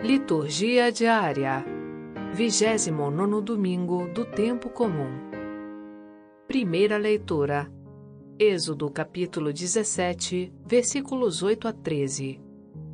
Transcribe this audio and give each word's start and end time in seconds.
Liturgia 0.00 0.92
diária. 0.92 1.64
29 2.32 3.42
domingo 3.42 4.06
do 4.14 4.24
tempo 4.24 4.70
comum. 4.70 5.10
Primeira 6.46 6.96
leitura. 6.96 7.68
Êxodo 8.38 8.88
capítulo 8.90 9.52
17, 9.52 10.54
versículos 10.64 11.42
8 11.42 11.66
a 11.66 11.72
13. 11.72 12.40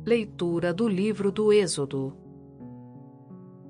Leitura 0.03 0.73
do 0.73 0.87
livro 0.87 1.31
do 1.31 1.53
Êxodo. 1.53 2.17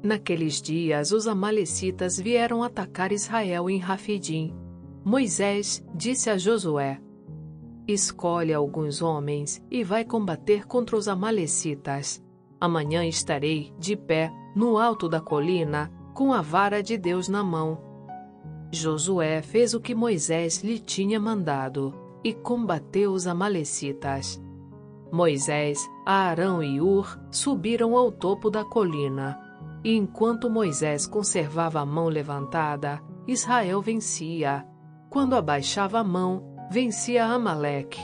Naqueles 0.01 0.61
dias 0.61 1.11
os 1.11 1.27
amalecitas 1.27 2.17
vieram 2.17 2.63
atacar 2.63 3.11
Israel 3.11 3.69
em 3.69 3.79
Rafidim. 3.79 4.55
Moisés 5.03 5.85
disse 5.93 6.29
a 6.29 6.37
Josué: 6.37 7.01
Escolhe 7.85 8.53
alguns 8.53 9.01
homens 9.01 9.61
e 9.69 9.83
vai 9.83 10.05
combater 10.05 10.65
contra 10.65 10.95
os 10.95 11.09
amalecitas 11.09 12.23
Amanhã 12.59 13.05
estarei 13.05 13.73
de 13.77 13.95
pé 13.95 14.31
no 14.55 14.77
alto 14.77 15.09
da 15.09 15.19
colina 15.19 15.91
com 16.13 16.31
a 16.31 16.41
vara 16.41 16.81
de 16.81 16.97
Deus 16.97 17.27
na 17.27 17.43
mão. 17.43 17.77
Josué 18.71 19.41
fez 19.41 19.73
o 19.73 19.81
que 19.81 19.93
Moisés 19.93 20.63
lhe 20.63 20.79
tinha 20.79 21.19
mandado 21.19 21.93
e 22.23 22.33
combateu 22.33 23.11
os 23.11 23.27
Amalecitas. 23.27 24.41
Moisés, 25.11 25.87
Arão 26.05 26.63
e 26.63 26.81
Ur 26.81 27.19
subiram 27.29 27.95
ao 27.95 28.11
topo 28.11 28.49
da 28.49 28.65
colina, 28.65 29.39
e 29.83 29.95
enquanto 29.95 30.49
Moisés 30.49 31.05
conservava 31.05 31.79
a 31.79 31.85
mão 31.85 32.07
levantada, 32.07 33.01
Israel 33.27 33.81
vencia. 33.81 34.65
Quando 35.09 35.35
abaixava 35.35 35.99
a 35.99 36.03
mão, 36.03 36.43
vencia 36.71 37.25
Amaleque. 37.25 38.01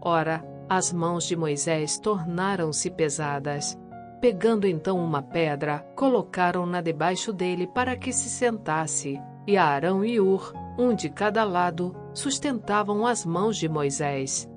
Ora, 0.00 0.44
as 0.68 0.92
mãos 0.92 1.24
de 1.24 1.36
Moisés 1.36 1.98
tornaram-se 1.98 2.90
pesadas 2.90 3.76
Pegando 4.20 4.66
então 4.66 4.98
uma 4.98 5.22
pedra, 5.22 5.80
colocaram-na 5.94 6.80
debaixo 6.80 7.32
dele 7.32 7.66
para 7.66 7.96
que 7.96 8.12
se 8.12 8.28
sentasse, 8.28 9.20
e 9.46 9.56
Arão 9.56 10.04
e 10.04 10.18
Ur, 10.18 10.52
um 10.78 10.94
de 10.94 11.08
cada 11.10 11.44
lado, 11.44 11.94
sustentavam 12.14 13.06
as 13.06 13.24
mãos 13.26 13.56
de 13.56 13.68
Moisés. 13.68 14.48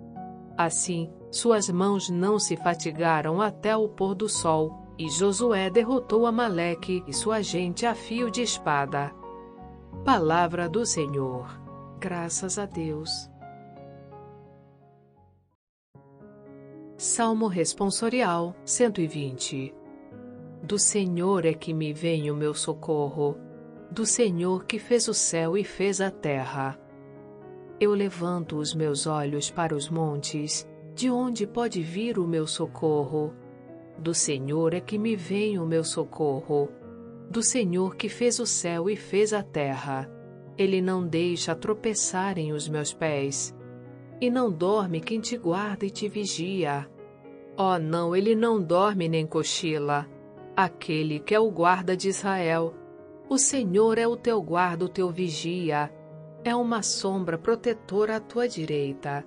Assim, 0.57 1.11
suas 1.31 1.69
mãos 1.69 2.09
não 2.09 2.39
se 2.39 2.55
fatigaram 2.57 3.41
até 3.41 3.75
o 3.75 3.87
pôr 3.87 4.15
do 4.15 4.27
sol, 4.27 4.87
e 4.97 5.09
Josué 5.09 5.69
derrotou 5.69 6.25
Amaleque 6.25 7.03
e 7.07 7.13
sua 7.13 7.41
gente 7.41 7.85
a 7.85 7.93
fio 7.93 8.31
de 8.31 8.41
espada. 8.41 9.11
Palavra 10.03 10.67
do 10.67 10.85
Senhor. 10.85 11.47
Graças 11.99 12.57
a 12.57 12.65
Deus. 12.65 13.29
Salmo 17.01 17.47
Responsorial 17.47 18.53
120 18.65 19.73
Do 20.61 20.77
Senhor 20.77 21.45
é 21.45 21.53
que 21.53 21.73
me 21.73 21.93
vem 21.93 22.29
o 22.29 22.35
meu 22.35 22.53
socorro, 22.53 23.37
do 23.89 24.05
Senhor 24.05 24.65
que 24.65 24.77
fez 24.77 25.07
o 25.07 25.13
céu 25.13 25.57
e 25.57 25.63
fez 25.63 26.01
a 26.01 26.11
terra. 26.11 26.77
Eu 27.79 27.93
levanto 27.93 28.57
os 28.57 28.75
meus 28.75 29.07
olhos 29.07 29.49
para 29.49 29.73
os 29.73 29.89
montes, 29.89 30.67
de 30.93 31.09
onde 31.09 31.47
pode 31.47 31.81
vir 31.81 32.19
o 32.19 32.27
meu 32.27 32.45
socorro? 32.45 33.33
Do 33.97 34.13
Senhor 34.13 34.73
é 34.73 34.81
que 34.81 34.97
me 34.97 35.15
vem 35.15 35.57
o 35.57 35.65
meu 35.65 35.85
socorro, 35.85 36.67
do 37.29 37.41
Senhor 37.41 37.95
que 37.95 38.09
fez 38.09 38.39
o 38.39 38.45
céu 38.45 38.89
e 38.89 38.97
fez 38.97 39.31
a 39.31 39.41
terra. 39.41 40.11
Ele 40.57 40.81
não 40.81 41.07
deixa 41.07 41.55
tropeçarem 41.55 42.51
os 42.51 42.67
meus 42.67 42.93
pés 42.93 43.57
e 44.21 44.29
não 44.29 44.51
dorme 44.51 44.99
quem 44.99 45.19
te 45.19 45.37
guarda 45.37 45.85
e 45.85 45.89
te 45.89 46.07
vigia. 46.07 46.89
Oh, 47.57 47.77
não, 47.77 48.15
ele 48.15 48.35
não 48.35 48.61
dorme 48.61 49.07
nem 49.07 49.25
cochila. 49.25 50.07
Aquele 50.55 51.19
que 51.19 51.33
é 51.33 51.39
o 51.39 51.49
guarda 51.49 51.95
de 51.95 52.09
Israel. 52.09 52.73
O 53.29 53.37
Senhor 53.37 53.97
é 53.97 54.07
o 54.07 54.17
teu 54.17 54.41
guarda, 54.41 54.85
o 54.85 54.89
teu 54.89 55.09
vigia. 55.09 55.91
É 56.43 56.55
uma 56.55 56.81
sombra 56.81 57.37
protetora 57.37 58.17
à 58.17 58.19
tua 58.19 58.47
direita. 58.47 59.25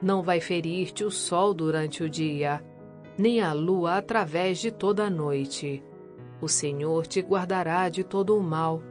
Não 0.00 0.22
vai 0.22 0.40
ferir-te 0.40 1.04
o 1.04 1.10
sol 1.10 1.54
durante 1.54 2.02
o 2.02 2.10
dia, 2.10 2.64
nem 3.16 3.40
a 3.40 3.52
lua 3.52 3.96
através 3.96 4.58
de 4.58 4.70
toda 4.70 5.04
a 5.04 5.10
noite. 5.10 5.82
O 6.40 6.48
Senhor 6.48 7.06
te 7.06 7.20
guardará 7.20 7.88
de 7.88 8.04
todo 8.04 8.36
o 8.36 8.42
mal. 8.42 8.82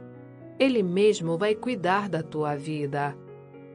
Ele 0.58 0.82
mesmo 0.82 1.36
vai 1.36 1.54
cuidar 1.54 2.08
da 2.08 2.22
tua 2.22 2.56
vida. 2.56 3.16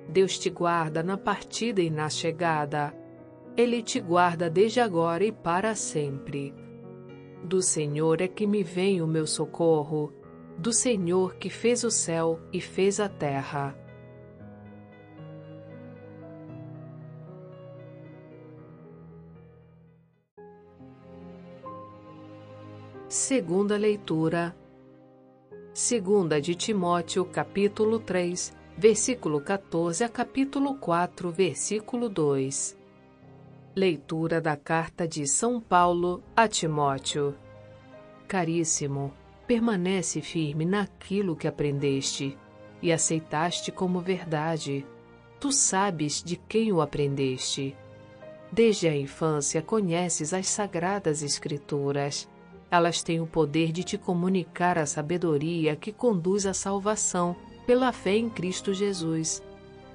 Deus 0.09 0.39
te 0.39 0.49
guarda 0.49 1.03
na 1.03 1.15
partida 1.15 1.81
e 1.81 1.89
na 1.89 2.09
chegada. 2.09 2.91
Ele 3.55 3.83
te 3.83 3.99
guarda 3.99 4.49
desde 4.49 4.79
agora 4.79 5.23
e 5.23 5.31
para 5.31 5.75
sempre. 5.75 6.51
Do 7.43 7.61
Senhor 7.61 8.19
é 8.19 8.27
que 8.27 8.47
me 8.47 8.63
vem 8.63 9.03
o 9.03 9.07
meu 9.07 9.27
socorro, 9.27 10.11
do 10.57 10.73
Senhor 10.73 11.35
que 11.35 11.49
fez 11.49 11.83
o 11.83 11.91
céu 11.91 12.39
e 12.51 12.59
fez 12.59 12.99
a 12.99 13.07
terra. 13.07 13.77
Segunda 23.07 23.77
leitura. 23.77 24.55
Segunda 25.71 26.41
de 26.41 26.55
Timóteo, 26.55 27.25
capítulo 27.25 27.99
3, 27.99 28.58
versículo 28.79 29.41
14 29.41 30.05
a 30.05 30.07
capítulo 30.07 30.75
4, 30.75 31.29
versículo 31.31 32.07
2. 32.07 32.77
Leitura 33.75 34.39
da 34.39 34.55
carta 34.55 35.05
de 35.05 35.27
São 35.27 35.59
Paulo 35.59 36.23
a 36.33 36.47
Timóteo. 36.47 37.35
Caríssimo, 38.25 39.11
permanece 39.45 40.21
firme 40.21 40.63
naquilo 40.63 41.35
que 41.35 41.45
aprendeste 41.45 42.37
e 42.81 42.89
aceitaste 42.89 43.69
como 43.69 43.99
verdade. 43.99 44.85
Tu 45.41 45.51
sabes 45.51 46.23
de 46.23 46.37
quem 46.37 46.71
o 46.71 46.79
aprendeste. 46.79 47.75
Desde 48.49 48.87
a 48.87 48.95
infância 48.95 49.61
conheces 49.61 50.33
as 50.33 50.47
sagradas 50.47 51.21
Escrituras. 51.21 52.29
Elas 52.71 53.03
têm 53.03 53.19
o 53.19 53.27
poder 53.27 53.73
de 53.73 53.83
te 53.83 53.97
comunicar 53.97 54.77
a 54.77 54.85
sabedoria 54.85 55.75
que 55.75 55.91
conduz 55.91 56.45
à 56.45 56.53
salvação 56.53 57.35
pela 57.69 57.91
fé 57.91 58.17
em 58.17 58.27
Cristo 58.27 58.73
Jesus. 58.73 59.43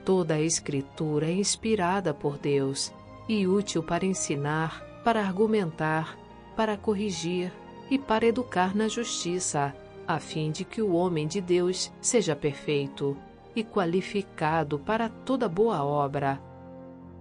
Toda 0.04 0.34
a 0.34 0.40
Escritura 0.40 1.26
é 1.26 1.32
inspirada 1.32 2.14
por 2.14 2.38
Deus 2.38 2.94
e 3.28 3.48
útil 3.48 3.82
para 3.82 4.06
ensinar, 4.06 4.80
para 5.02 5.20
argumentar, 5.20 6.16
para 6.54 6.76
corrigir 6.76 7.52
e 7.90 7.98
para 7.98 8.26
educar 8.26 8.76
na 8.76 8.86
justiça, 8.86 9.74
a 10.06 10.20
fim 10.20 10.52
de 10.52 10.64
que 10.64 10.80
o 10.80 10.92
homem 10.92 11.26
de 11.26 11.40
Deus 11.40 11.92
seja 12.00 12.36
perfeito 12.36 13.16
e 13.56 13.64
qualificado 13.64 14.78
para 14.78 15.08
toda 15.08 15.48
boa 15.48 15.82
obra. 15.82 16.40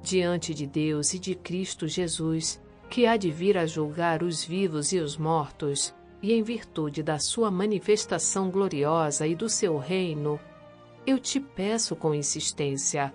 Diante 0.03 0.53
de 0.53 0.67
Deus 0.67 1.15
e 1.15 1.19
de 1.19 1.33
Cristo 1.33 1.87
Jesus, 1.87 2.61
que 2.91 3.07
há 3.07 3.17
de 3.17 3.31
vir 3.31 3.57
a 3.57 3.65
julgar 3.65 4.21
os 4.21 4.45
vivos 4.45 4.93
e 4.93 4.99
os 4.99 5.17
mortos, 5.17 5.95
e 6.23 6.31
em 6.31 6.41
virtude 6.41 7.03
da 7.03 7.19
sua 7.19 7.51
manifestação 7.51 8.49
gloriosa 8.49 9.27
e 9.27 9.35
do 9.35 9.49
seu 9.49 9.77
reino, 9.77 10.39
eu 11.05 11.19
te 11.19 11.37
peço 11.37 11.97
com 11.97 12.15
insistência, 12.15 13.13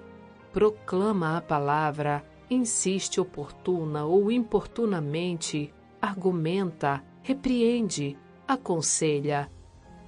proclama 0.53 1.39
a 1.39 1.41
palavra, 1.41 2.23
insiste 2.51 3.19
oportuna 3.19 4.05
ou 4.05 4.31
importunamente, 4.31 5.73
argumenta, 6.03 7.03
repreende, 7.23 8.19
aconselha, 8.47 9.51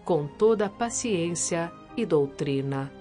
com 0.05 0.27
toda 0.27 0.69
paciência 0.69 1.72
e 1.97 2.05
doutrina. 2.05 2.93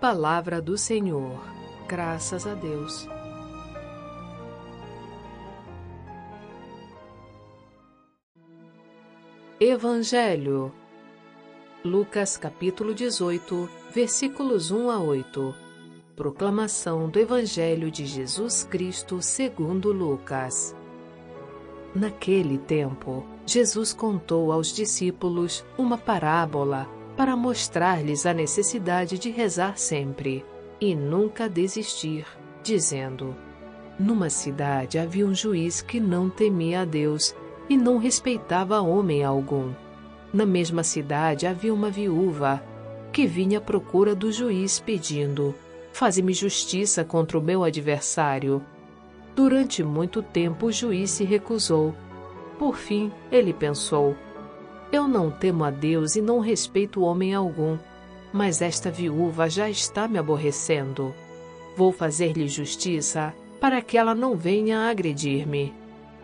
Palavra 0.00 0.62
do 0.62 0.78
Senhor. 0.78 1.40
Graças 1.86 2.46
a 2.46 2.54
Deus. 2.54 3.13
Evangelho. 9.60 10.72
Lucas 11.84 12.36
capítulo 12.36 12.92
18, 12.92 13.68
versículos 13.94 14.72
1 14.72 14.90
a 14.90 14.98
8. 14.98 15.54
Proclamação 16.16 17.08
do 17.08 17.20
Evangelho 17.20 17.88
de 17.88 18.04
Jesus 18.04 18.64
Cristo 18.64 19.22
segundo 19.22 19.92
Lucas. 19.92 20.74
Naquele 21.94 22.58
tempo, 22.58 23.24
Jesus 23.46 23.92
contou 23.92 24.50
aos 24.50 24.74
discípulos 24.74 25.64
uma 25.78 25.96
parábola 25.96 26.88
para 27.16 27.36
mostrar-lhes 27.36 28.26
a 28.26 28.34
necessidade 28.34 29.20
de 29.20 29.30
rezar 29.30 29.78
sempre 29.78 30.44
e 30.80 30.96
nunca 30.96 31.48
desistir, 31.48 32.26
dizendo: 32.60 33.36
Numa 34.00 34.28
cidade 34.30 34.98
havia 34.98 35.24
um 35.24 35.32
juiz 35.32 35.80
que 35.80 36.00
não 36.00 36.28
temia 36.28 36.80
a 36.80 36.84
Deus 36.84 37.36
e 37.68 37.76
não 37.76 37.98
respeitava 37.98 38.80
homem 38.80 39.24
algum. 39.24 39.72
Na 40.32 40.44
mesma 40.44 40.82
cidade 40.82 41.46
havia 41.46 41.72
uma 41.72 41.90
viúva 41.90 42.62
que 43.12 43.26
vinha 43.26 43.58
à 43.58 43.60
procura 43.60 44.14
do 44.14 44.32
juiz 44.32 44.80
pedindo: 44.80 45.54
Faze-me 45.92 46.32
justiça 46.32 47.04
contra 47.04 47.38
o 47.38 47.42
meu 47.42 47.62
adversário. 47.62 48.60
Durante 49.36 49.82
muito 49.82 50.22
tempo 50.22 50.66
o 50.66 50.72
juiz 50.72 51.10
se 51.10 51.24
recusou. 51.24 51.94
Por 52.58 52.76
fim, 52.76 53.12
ele 53.30 53.52
pensou: 53.52 54.16
Eu 54.90 55.06
não 55.06 55.30
temo 55.30 55.62
a 55.64 55.70
Deus 55.70 56.16
e 56.16 56.20
não 56.20 56.40
respeito 56.40 57.02
homem 57.02 57.32
algum, 57.32 57.78
mas 58.32 58.60
esta 58.60 58.90
viúva 58.90 59.48
já 59.48 59.70
está 59.70 60.08
me 60.08 60.18
aborrecendo. 60.18 61.14
Vou 61.76 61.92
fazer-lhe 61.92 62.48
justiça 62.48 63.32
para 63.60 63.80
que 63.80 63.96
ela 63.96 64.14
não 64.14 64.36
venha 64.36 64.90
agredir-me. 64.90 65.72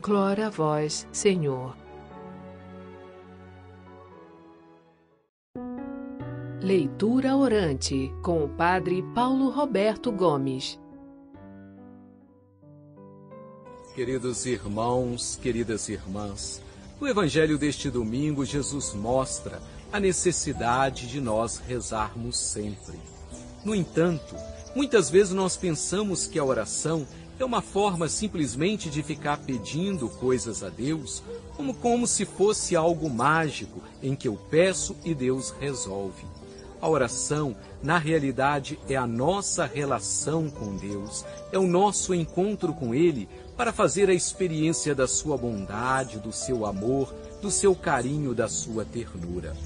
Glória 0.00 0.46
a 0.46 0.50
vós, 0.50 1.08
Senhor. 1.10 1.76
Leitura 6.62 7.34
orante 7.34 8.12
com 8.22 8.44
o 8.44 8.48
Padre 8.48 9.02
Paulo 9.12 9.50
Roberto 9.50 10.12
Gomes. 10.12 10.78
Queridos 13.92 14.46
irmãos, 14.46 15.36
queridas 15.42 15.88
irmãs, 15.88 16.62
no 17.00 17.08
Evangelho 17.08 17.58
deste 17.58 17.90
domingo, 17.90 18.44
Jesus 18.44 18.94
mostra 18.94 19.60
a 19.92 19.98
necessidade 19.98 21.08
de 21.08 21.20
nós 21.20 21.58
rezarmos 21.58 22.38
sempre. 22.38 22.98
No 23.64 23.74
entanto, 23.74 24.36
muitas 24.76 25.10
vezes 25.10 25.32
nós 25.32 25.56
pensamos 25.56 26.28
que 26.28 26.38
a 26.38 26.44
oração 26.44 27.04
é 27.42 27.44
uma 27.44 27.62
forma 27.62 28.08
simplesmente 28.08 28.90
de 28.90 29.02
ficar 29.02 29.38
pedindo 29.38 30.08
coisas 30.08 30.62
a 30.62 30.68
Deus, 30.68 31.22
como, 31.56 31.72
como 31.74 32.06
se 32.06 32.24
fosse 32.24 32.74
algo 32.74 33.08
mágico 33.08 33.80
em 34.02 34.14
que 34.16 34.26
eu 34.26 34.36
peço 34.50 34.96
e 35.04 35.14
Deus 35.14 35.54
resolve. 35.60 36.24
A 36.80 36.88
oração, 36.88 37.56
na 37.82 37.98
realidade, 37.98 38.78
é 38.88 38.94
a 38.94 39.06
nossa 39.06 39.66
relação 39.66 40.48
com 40.48 40.76
Deus, 40.76 41.24
é 41.50 41.58
o 41.58 41.66
nosso 41.66 42.14
encontro 42.14 42.72
com 42.72 42.94
Ele 42.94 43.28
para 43.56 43.72
fazer 43.72 44.08
a 44.08 44.14
experiência 44.14 44.94
da 44.94 45.08
Sua 45.08 45.36
bondade, 45.36 46.18
do 46.18 46.32
seu 46.32 46.64
amor, 46.64 47.12
do 47.42 47.50
seu 47.50 47.74
carinho, 47.74 48.34
da 48.34 48.48
sua 48.48 48.84
ternura. 48.84 49.56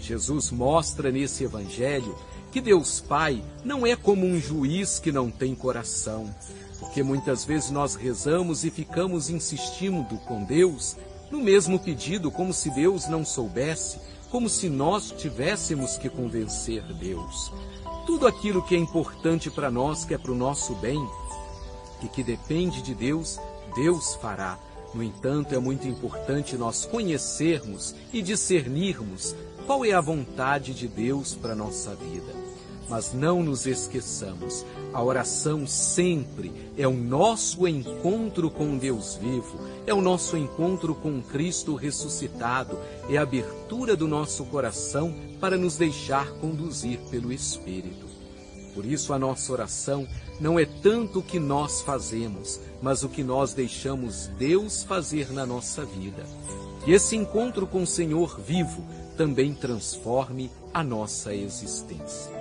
Jesus 0.00 0.50
mostra 0.50 1.12
nesse 1.12 1.44
Evangelho 1.44 2.16
que 2.50 2.60
Deus 2.60 3.00
Pai 3.00 3.42
não 3.64 3.86
é 3.86 3.94
como 3.94 4.26
um 4.26 4.40
juiz 4.40 4.98
que 4.98 5.12
não 5.12 5.30
tem 5.30 5.54
coração, 5.54 6.34
porque 6.80 7.02
muitas 7.02 7.44
vezes 7.44 7.70
nós 7.70 7.94
rezamos 7.94 8.64
e 8.64 8.70
ficamos 8.70 9.30
insistindo 9.30 10.18
com 10.26 10.42
Deus 10.42 10.96
no 11.30 11.38
mesmo 11.40 11.78
pedido, 11.78 12.28
como 12.30 12.52
se 12.52 12.70
Deus 12.70 13.06
não 13.06 13.24
soubesse 13.24 14.00
como 14.30 14.48
se 14.48 14.68
nós 14.68 15.10
tivéssemos 15.10 15.96
que 15.96 16.08
convencer 16.08 16.82
Deus. 16.94 17.52
Tudo 18.06 18.26
aquilo 18.26 18.62
que 18.62 18.76
é 18.76 18.78
importante 18.78 19.50
para 19.50 19.70
nós, 19.70 20.04
que 20.04 20.14
é 20.14 20.18
para 20.18 20.30
o 20.32 20.36
nosso 20.36 20.74
bem 20.76 21.04
e 22.02 22.08
que 22.08 22.22
depende 22.22 22.80
de 22.80 22.94
Deus, 22.94 23.38
Deus 23.74 24.14
fará. 24.14 24.56
No 24.94 25.02
entanto, 25.02 25.54
é 25.54 25.58
muito 25.58 25.86
importante 25.86 26.56
nós 26.56 26.84
conhecermos 26.84 27.94
e 28.12 28.22
discernirmos 28.22 29.34
qual 29.66 29.84
é 29.84 29.92
a 29.92 30.00
vontade 30.00 30.74
de 30.74 30.88
Deus 30.88 31.34
para 31.34 31.54
nossa 31.54 31.94
vida. 31.94 32.39
Mas 32.90 33.12
não 33.12 33.40
nos 33.40 33.66
esqueçamos, 33.66 34.66
a 34.92 35.00
oração 35.00 35.64
sempre 35.64 36.52
é 36.76 36.88
o 36.88 36.92
nosso 36.92 37.68
encontro 37.68 38.50
com 38.50 38.76
Deus 38.76 39.14
vivo, 39.14 39.60
é 39.86 39.94
o 39.94 40.02
nosso 40.02 40.36
encontro 40.36 40.92
com 40.92 41.22
Cristo 41.22 41.76
ressuscitado, 41.76 42.76
é 43.08 43.16
a 43.16 43.22
abertura 43.22 43.94
do 43.94 44.08
nosso 44.08 44.44
coração 44.46 45.14
para 45.40 45.56
nos 45.56 45.76
deixar 45.76 46.32
conduzir 46.40 46.98
pelo 47.12 47.32
Espírito. 47.32 48.06
Por 48.74 48.84
isso, 48.84 49.12
a 49.12 49.18
nossa 49.18 49.52
oração 49.52 50.08
não 50.40 50.58
é 50.58 50.64
tanto 50.64 51.20
o 51.20 51.22
que 51.22 51.38
nós 51.38 51.82
fazemos, 51.82 52.60
mas 52.82 53.04
o 53.04 53.08
que 53.08 53.22
nós 53.22 53.52
deixamos 53.52 54.26
Deus 54.36 54.82
fazer 54.82 55.32
na 55.32 55.46
nossa 55.46 55.84
vida. 55.84 56.24
Que 56.84 56.90
esse 56.90 57.14
encontro 57.14 57.68
com 57.68 57.82
o 57.84 57.86
Senhor 57.86 58.40
vivo 58.40 58.84
também 59.16 59.54
transforme 59.54 60.50
a 60.74 60.82
nossa 60.82 61.32
existência. 61.32 62.39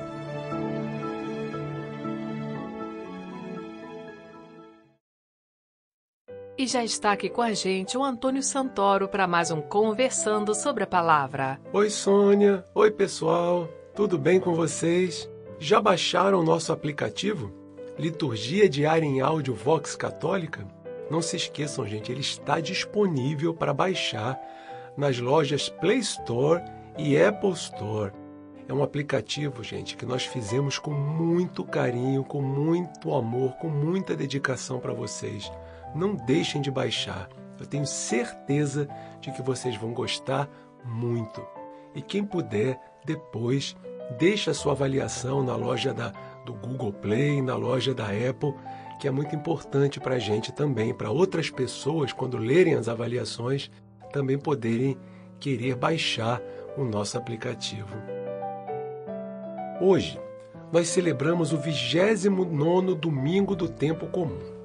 E 6.60 6.68
já 6.68 6.84
está 6.84 7.14
aqui 7.14 7.30
com 7.30 7.42
a 7.42 7.54
gente 7.54 7.98
o 7.98 8.04
Antônio 8.04 8.44
Santoro 8.44 9.08
para 9.08 9.26
mais 9.26 9.50
um 9.50 9.62
Conversando 9.62 10.54
sobre 10.54 10.84
a 10.84 10.88
Palavra. 10.88 11.58
Oi, 11.72 11.90
Sônia. 11.90 12.66
Oi, 12.76 12.92
pessoal. 12.92 13.70
Tudo 13.96 14.18
bem 14.18 14.42
com 14.42 14.54
vocês? 14.54 15.30
Já 15.58 15.80
baixaram 15.80 16.42
o 16.42 16.44
nosso 16.44 16.74
aplicativo? 16.74 17.50
Liturgia 17.98 18.68
Diária 18.68 19.06
em 19.06 19.22
Áudio 19.22 19.56
Vox 19.56 19.96
Católica? 19.96 20.68
Não 21.10 21.22
se 21.22 21.38
esqueçam, 21.38 21.88
gente, 21.88 22.12
ele 22.12 22.20
está 22.20 22.60
disponível 22.60 23.54
para 23.54 23.74
baixar 23.74 24.38
nas 24.98 25.18
lojas 25.18 25.70
Play 25.70 26.00
Store 26.00 26.62
e 26.98 27.18
Apple 27.18 27.52
Store. 27.52 28.12
É 28.68 28.74
um 28.74 28.84
aplicativo, 28.84 29.64
gente, 29.64 29.96
que 29.96 30.06
nós 30.06 30.26
fizemos 30.26 30.78
com 30.78 30.92
muito 30.92 31.64
carinho, 31.64 32.22
com 32.22 32.42
muito 32.42 33.16
amor, 33.16 33.54
com 33.54 33.70
muita 33.70 34.14
dedicação 34.14 34.78
para 34.78 34.92
vocês 34.92 35.50
não 35.96 36.16
deixem 36.16 36.62
de 36.62 36.72
baixar. 36.72 37.30
Eu 37.60 37.66
tenho 37.66 37.86
certeza 37.86 38.88
de 39.20 39.32
que 39.32 39.42
vocês 39.42 39.76
vão 39.76 39.94
gostar 39.94 40.50
muito. 40.86 41.46
E 41.94 42.02
quem 42.02 42.24
puder, 42.24 42.80
depois, 43.06 43.76
deixe 44.18 44.50
a 44.50 44.54
sua 44.54 44.72
avaliação 44.72 45.44
na 45.44 45.56
loja 45.56 45.94
da, 45.94 46.14
do 46.46 46.54
Google 46.54 46.94
Play, 46.94 47.42
na 47.42 47.56
loja 47.56 47.94
da 47.94 48.06
Apple, 48.06 48.54
que 49.00 49.08
é 49.08 49.12
muito 49.12 49.36
importante 49.36 50.00
para 50.00 50.16
a 50.16 50.20
gente 50.20 50.52
também, 50.52 50.94
para 50.94 51.12
outras 51.12 51.50
pessoas, 51.50 52.14
quando 52.14 52.38
lerem 52.38 52.76
as 52.76 52.88
avaliações, 52.88 53.70
também 54.12 54.38
poderem 54.38 54.98
querer 55.40 55.76
baixar 55.76 56.42
o 56.78 56.84
nosso 56.84 57.18
aplicativo. 57.18 57.96
Hoje, 59.82 60.20
nós 60.72 60.90
celebramos 60.90 61.54
o 61.54 61.58
29 61.58 62.96
domingo 62.96 63.56
do 63.56 63.68
tempo 63.68 64.08
comum. 64.08 64.59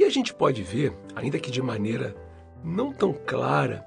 E 0.00 0.04
a 0.04 0.08
gente 0.08 0.32
pode 0.32 0.62
ver, 0.62 0.94
ainda 1.14 1.38
que 1.38 1.50
de 1.50 1.60
maneira 1.60 2.16
não 2.64 2.90
tão 2.90 3.12
clara 3.12 3.84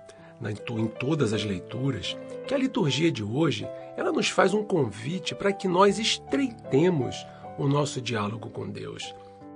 em 0.78 0.86
todas 0.86 1.34
as 1.34 1.44
leituras, 1.44 2.16
que 2.46 2.54
a 2.54 2.58
liturgia 2.58 3.12
de 3.12 3.24
hoje 3.24 3.68
ela 3.98 4.12
nos 4.12 4.30
faz 4.30 4.54
um 4.54 4.64
convite 4.64 5.34
para 5.34 5.52
que 5.52 5.68
nós 5.68 5.98
estreitemos 5.98 7.26
o 7.58 7.68
nosso 7.68 8.00
diálogo 8.00 8.52
com 8.52 8.70
Deus, 8.70 9.16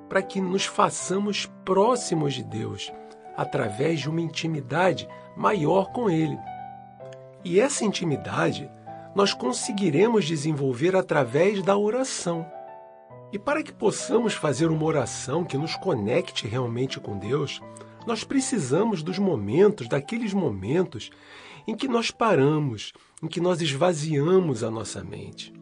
para 0.09 0.23
que 0.23 0.41
nos 0.41 0.65
façamos 0.65 1.45
próximos 1.63 2.33
de 2.33 2.43
Deus 2.43 2.91
através 3.35 3.99
de 3.99 4.09
uma 4.09 4.21
intimidade 4.21 5.07
maior 5.35 5.91
com 5.91 6.09
Ele. 6.09 6.39
E 7.45 7.59
essa 7.59 7.85
intimidade 7.85 8.67
nós 9.13 9.31
conseguiremos 9.31 10.25
desenvolver 10.25 10.95
através 10.95 11.61
da 11.61 11.77
oração. 11.77 12.51
E 13.31 13.37
para 13.37 13.61
que 13.61 13.73
possamos 13.73 14.33
fazer 14.33 14.67
uma 14.67 14.85
oração 14.85 15.43
que 15.43 15.57
nos 15.57 15.75
conecte 15.75 16.47
realmente 16.47 16.99
com 16.99 17.17
Deus, 17.17 17.61
nós 18.05 18.23
precisamos 18.23 19.03
dos 19.03 19.19
momentos, 19.19 19.89
daqueles 19.89 20.33
momentos 20.33 21.09
em 21.67 21.75
que 21.75 21.89
nós 21.89 22.09
paramos, 22.09 22.93
em 23.21 23.27
que 23.27 23.41
nós 23.41 23.61
esvaziamos 23.61 24.63
a 24.63 24.71
nossa 24.71 25.03
mente. 25.03 25.53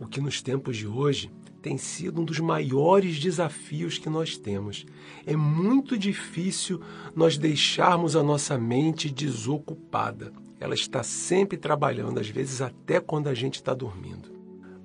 O 0.00 0.06
que 0.08 0.20
nos 0.20 0.42
tempos 0.42 0.76
de 0.76 0.86
hoje 0.86 1.30
tem 1.62 1.78
sido 1.78 2.20
um 2.20 2.24
dos 2.24 2.40
maiores 2.40 3.20
desafios 3.20 3.98
que 3.98 4.10
nós 4.10 4.36
temos. 4.36 4.84
É 5.24 5.36
muito 5.36 5.96
difícil 5.96 6.80
nós 7.14 7.38
deixarmos 7.38 8.16
a 8.16 8.22
nossa 8.22 8.58
mente 8.58 9.08
desocupada. 9.10 10.32
Ela 10.58 10.74
está 10.74 11.02
sempre 11.04 11.56
trabalhando, 11.56 12.18
às 12.18 12.28
vezes 12.28 12.60
até 12.60 13.00
quando 13.00 13.28
a 13.28 13.34
gente 13.34 13.54
está 13.54 13.72
dormindo. 13.72 14.35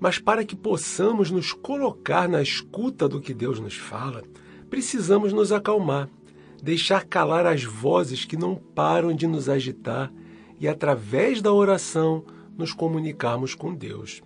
Mas 0.02 0.18
para 0.18 0.44
que 0.44 0.56
possamos 0.56 1.30
nos 1.30 1.54
colocar 1.54 2.28
na 2.28 2.42
escuta 2.42 3.08
do 3.08 3.22
que 3.22 3.36
Deus 3.36 3.60
nos 3.60 3.76
fala, 3.76 4.24
precisamos 4.68 5.32
nos 5.32 5.52
acalmar, 5.52 6.10
deixar 6.60 7.06
calar 7.06 7.46
as 7.46 7.64
vozes 7.64 8.26
que 8.26 8.36
não 8.36 8.56
param 8.56 9.14
de 9.14 9.28
nos 9.28 9.48
agitar 9.48 10.12
e, 10.60 10.68
através 10.68 11.40
da 11.40 11.54
oração, 11.54 12.26
nos 12.58 12.74
comunicarmos 12.74 13.54
com 13.54 13.76
Deus. 13.76 14.24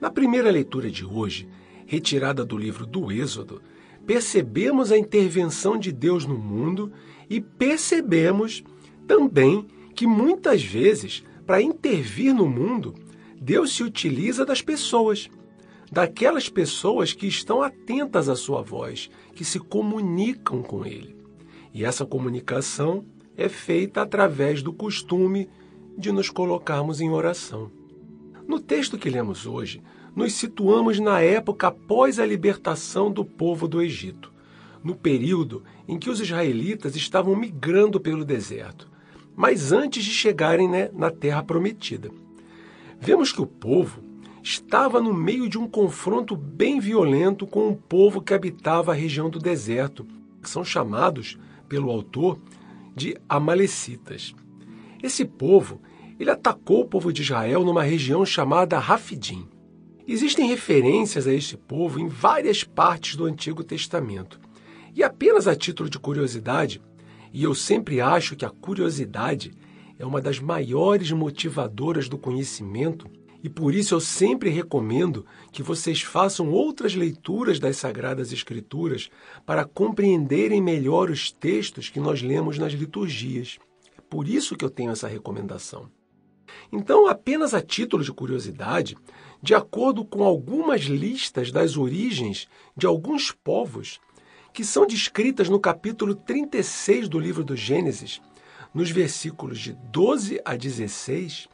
Na 0.00 0.10
primeira 0.10 0.50
leitura 0.50 0.90
de 0.90 1.04
hoje, 1.04 1.46
retirada 1.84 2.42
do 2.42 2.56
livro 2.56 2.86
do 2.86 3.12
Êxodo, 3.12 3.60
percebemos 4.06 4.90
a 4.90 4.96
intervenção 4.96 5.76
de 5.76 5.92
Deus 5.92 6.24
no 6.24 6.38
mundo 6.38 6.90
e 7.28 7.42
percebemos 7.42 8.64
também 9.06 9.66
que 9.94 10.06
muitas 10.06 10.64
vezes, 10.64 11.22
para 11.44 11.60
intervir 11.60 12.32
no 12.32 12.48
mundo, 12.48 12.94
Deus 13.40 13.72
se 13.72 13.82
utiliza 13.82 14.44
das 14.44 14.60
pessoas, 14.60 15.28
daquelas 15.90 16.48
pessoas 16.48 17.12
que 17.12 17.26
estão 17.26 17.62
atentas 17.62 18.28
à 18.28 18.34
sua 18.34 18.62
voz, 18.62 19.10
que 19.34 19.44
se 19.44 19.58
comunicam 19.58 20.62
com 20.62 20.84
Ele. 20.84 21.16
E 21.72 21.84
essa 21.84 22.04
comunicação 22.04 23.04
é 23.36 23.48
feita 23.48 24.02
através 24.02 24.62
do 24.62 24.72
costume 24.72 25.48
de 25.96 26.10
nos 26.10 26.28
colocarmos 26.28 27.00
em 27.00 27.10
oração. 27.10 27.70
No 28.46 28.58
texto 28.58 28.98
que 28.98 29.10
lemos 29.10 29.46
hoje, 29.46 29.82
nos 30.16 30.32
situamos 30.32 30.98
na 30.98 31.20
época 31.20 31.68
após 31.68 32.18
a 32.18 32.26
libertação 32.26 33.10
do 33.10 33.24
povo 33.24 33.68
do 33.68 33.80
Egito, 33.80 34.32
no 34.82 34.96
período 34.96 35.62
em 35.86 35.98
que 35.98 36.10
os 36.10 36.20
israelitas 36.20 36.96
estavam 36.96 37.36
migrando 37.36 38.00
pelo 38.00 38.24
deserto, 38.24 38.90
mas 39.36 39.70
antes 39.70 40.04
de 40.04 40.10
chegarem 40.10 40.68
né, 40.68 40.90
na 40.92 41.10
terra 41.10 41.42
prometida. 41.42 42.10
Vemos 43.00 43.32
que 43.32 43.40
o 43.40 43.46
povo 43.46 44.02
estava 44.42 45.00
no 45.00 45.14
meio 45.14 45.48
de 45.48 45.58
um 45.58 45.68
confronto 45.68 46.36
bem 46.36 46.80
violento 46.80 47.46
com 47.46 47.68
o 47.68 47.76
povo 47.76 48.20
que 48.20 48.34
habitava 48.34 48.92
a 48.92 48.94
região 48.94 49.30
do 49.30 49.38
deserto, 49.38 50.06
que 50.42 50.50
são 50.50 50.64
chamados 50.64 51.38
pelo 51.68 51.90
autor 51.90 52.38
de 52.94 53.16
Amalecitas. 53.28 54.34
Esse 55.02 55.24
povo, 55.24 55.80
ele 56.18 56.30
atacou 56.30 56.80
o 56.80 56.88
povo 56.88 57.12
de 57.12 57.22
Israel 57.22 57.64
numa 57.64 57.82
região 57.82 58.26
chamada 58.26 58.78
Rafidim. 58.78 59.46
Existem 60.06 60.48
referências 60.48 61.26
a 61.26 61.32
este 61.32 61.56
povo 61.56 62.00
em 62.00 62.08
várias 62.08 62.64
partes 62.64 63.14
do 63.14 63.26
Antigo 63.26 63.62
Testamento. 63.62 64.40
E 64.94 65.04
apenas 65.04 65.46
a 65.46 65.54
título 65.54 65.88
de 65.88 65.98
curiosidade, 65.98 66.80
e 67.32 67.44
eu 67.44 67.54
sempre 67.54 68.00
acho 68.00 68.34
que 68.34 68.44
a 68.44 68.50
curiosidade 68.50 69.52
é 69.98 70.06
uma 70.06 70.20
das 70.20 70.38
maiores 70.38 71.10
motivadoras 71.10 72.08
do 72.08 72.16
conhecimento, 72.16 73.06
e 73.42 73.48
por 73.48 73.74
isso 73.74 73.94
eu 73.94 74.00
sempre 74.00 74.50
recomendo 74.50 75.24
que 75.52 75.62
vocês 75.62 76.02
façam 76.02 76.50
outras 76.50 76.94
leituras 76.94 77.58
das 77.58 77.76
Sagradas 77.76 78.32
Escrituras 78.32 79.10
para 79.46 79.64
compreenderem 79.64 80.60
melhor 80.60 81.10
os 81.10 81.30
textos 81.30 81.88
que 81.88 82.00
nós 82.00 82.22
lemos 82.22 82.58
nas 82.58 82.72
liturgias. 82.72 83.58
É 83.96 84.00
por 84.00 84.28
isso 84.28 84.56
que 84.56 84.64
eu 84.64 84.70
tenho 84.70 84.90
essa 84.90 85.08
recomendação. 85.08 85.88
Então, 86.72 87.06
apenas 87.06 87.54
a 87.54 87.60
título 87.60 88.02
de 88.02 88.12
curiosidade, 88.12 88.96
de 89.42 89.54
acordo 89.54 90.04
com 90.04 90.24
algumas 90.24 90.82
listas 90.82 91.52
das 91.52 91.76
origens 91.76 92.48
de 92.76 92.86
alguns 92.86 93.30
povos 93.30 94.00
que 94.52 94.64
são 94.64 94.86
descritas 94.86 95.48
no 95.48 95.60
capítulo 95.60 96.14
36 96.14 97.08
do 97.08 97.18
livro 97.18 97.44
do 97.44 97.54
Gênesis, 97.54 98.20
nos 98.78 98.92
versículos 98.92 99.58
de 99.58 99.72
12 99.72 100.40
a 100.44 100.54
16, 100.54 101.48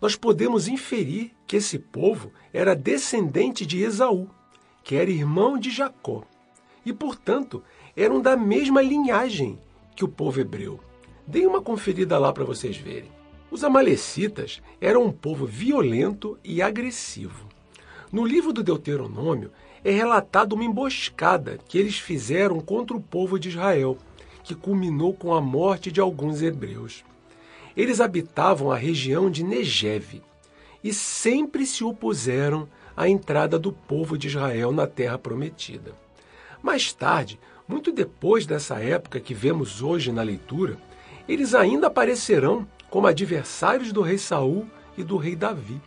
nós 0.00 0.16
podemos 0.16 0.66
inferir 0.66 1.30
que 1.46 1.58
esse 1.58 1.78
povo 1.78 2.32
era 2.52 2.74
descendente 2.74 3.64
de 3.64 3.80
Esaú, 3.80 4.28
que 4.82 4.96
era 4.96 5.08
irmão 5.08 5.56
de 5.56 5.70
Jacó, 5.70 6.24
e, 6.84 6.92
portanto, 6.92 7.62
eram 7.96 8.20
da 8.20 8.36
mesma 8.36 8.82
linhagem 8.82 9.56
que 9.94 10.04
o 10.04 10.08
povo 10.08 10.40
hebreu. 10.40 10.80
Deem 11.24 11.46
uma 11.46 11.62
conferida 11.62 12.18
lá 12.18 12.32
para 12.32 12.42
vocês 12.42 12.76
verem. 12.76 13.12
Os 13.52 13.62
Amalecitas 13.62 14.60
eram 14.80 15.04
um 15.04 15.12
povo 15.12 15.46
violento 15.46 16.36
e 16.42 16.60
agressivo. 16.60 17.46
No 18.10 18.24
livro 18.24 18.52
do 18.52 18.64
Deuteronômio 18.64 19.52
é 19.84 19.92
relatada 19.92 20.56
uma 20.56 20.64
emboscada 20.64 21.56
que 21.68 21.78
eles 21.78 22.00
fizeram 22.00 22.58
contra 22.58 22.96
o 22.96 23.00
povo 23.00 23.38
de 23.38 23.50
Israel, 23.50 23.96
que 24.44 24.54
culminou 24.54 25.14
com 25.14 25.34
a 25.34 25.40
morte 25.40 25.90
de 25.90 26.00
alguns 26.00 26.42
hebreus. 26.42 27.02
Eles 27.76 28.00
habitavam 28.00 28.70
a 28.70 28.76
região 28.76 29.30
de 29.30 29.42
Negeve 29.42 30.22
e 30.84 30.92
sempre 30.92 31.66
se 31.66 31.82
opuseram 31.82 32.68
à 32.96 33.08
entrada 33.08 33.58
do 33.58 33.72
povo 33.72 34.16
de 34.16 34.28
Israel 34.28 34.70
na 34.70 34.86
terra 34.86 35.18
prometida. 35.18 35.92
Mais 36.62 36.92
tarde, 36.92 37.40
muito 37.66 37.90
depois 37.90 38.46
dessa 38.46 38.78
época 38.78 39.18
que 39.18 39.34
vemos 39.34 39.82
hoje 39.82 40.12
na 40.12 40.22
leitura, 40.22 40.76
eles 41.26 41.54
ainda 41.54 41.86
aparecerão 41.86 42.68
como 42.90 43.06
adversários 43.06 43.92
do 43.92 44.02
rei 44.02 44.18
Saul 44.18 44.68
e 44.96 45.02
do 45.02 45.16
rei 45.16 45.34
Davi. 45.34 45.80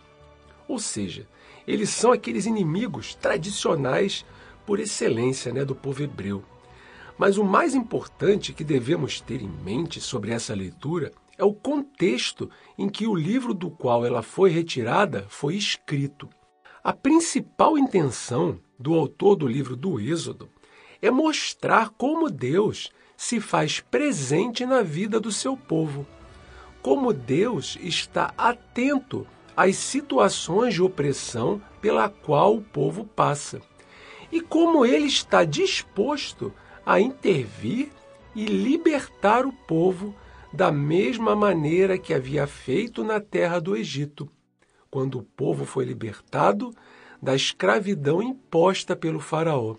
Ou 0.68 0.80
seja, 0.80 1.28
eles 1.68 1.90
são 1.90 2.12
aqueles 2.12 2.46
inimigos 2.46 3.14
tradicionais 3.14 4.26
por 4.66 4.80
excelência 4.80 5.54
né, 5.54 5.64
do 5.64 5.76
povo 5.76 6.04
hebreu. 6.04 6.44
Mas 7.18 7.38
o 7.38 7.44
mais 7.44 7.74
importante 7.74 8.54
que 8.54 8.64
devemos 8.64 9.20
ter 9.20 9.42
em 9.42 9.50
mente 9.50 10.00
sobre 10.00 10.32
essa 10.32 10.54
leitura 10.54 11.12
é 11.38 11.44
o 11.44 11.54
contexto 11.54 12.50
em 12.78 12.88
que 12.88 13.08
o 13.08 13.16
livro 13.16 13.54
do 13.54 13.70
qual 13.70 14.06
ela 14.06 14.22
foi 14.22 14.50
retirada 14.50 15.26
foi 15.30 15.56
escrito. 15.56 16.30
A 16.84 16.94
principal 16.94 17.78
intenção 17.78 18.60
do 18.80 18.94
autor 18.94 19.36
do 19.36 19.48
livro 19.48 19.76
do 19.76 20.00
Êxodo 20.00 20.50
é 21.02 21.12
mostrar 21.12 21.90
como 21.90 22.30
Deus 22.30 22.92
se 23.16 23.40
faz 23.40 23.80
presente 23.80 24.66
na 24.66 24.82
vida 24.82 25.20
do 25.20 25.32
seu 25.32 25.58
povo, 25.58 26.06
como 26.82 27.12
Deus 27.12 27.78
está 27.82 28.34
atento 28.38 29.26
às 29.56 29.76
situações 29.76 30.76
de 30.76 30.84
opressão 30.84 31.62
pela 31.82 32.10
qual 32.10 32.56
o 32.56 32.62
povo 32.62 33.06
passa 33.06 33.60
e 34.32 34.40
como 34.40 34.86
ele 34.86 35.08
está 35.08 35.44
disposto 35.44 36.54
a 36.88 37.01
intervir 37.01 37.89
e 38.34 38.46
libertar 38.46 39.46
o 39.46 39.51
povo 39.51 40.15
da 40.53 40.72
mesma 40.72 41.36
maneira 41.36 41.98
que 41.98 42.13
havia 42.13 42.48
feito 42.48 43.03
na 43.03 43.20
terra 43.20 43.60
do 43.60 43.75
Egito, 43.75 44.32
quando 44.89 45.20
o 45.20 45.24
povo 45.24 45.65
foi 45.65 45.84
libertado 45.84 46.74
da 47.22 47.36
escravidão 47.36 48.24
imposta 48.24 48.96
pelo 48.96 49.20
Faraó 49.20 49.75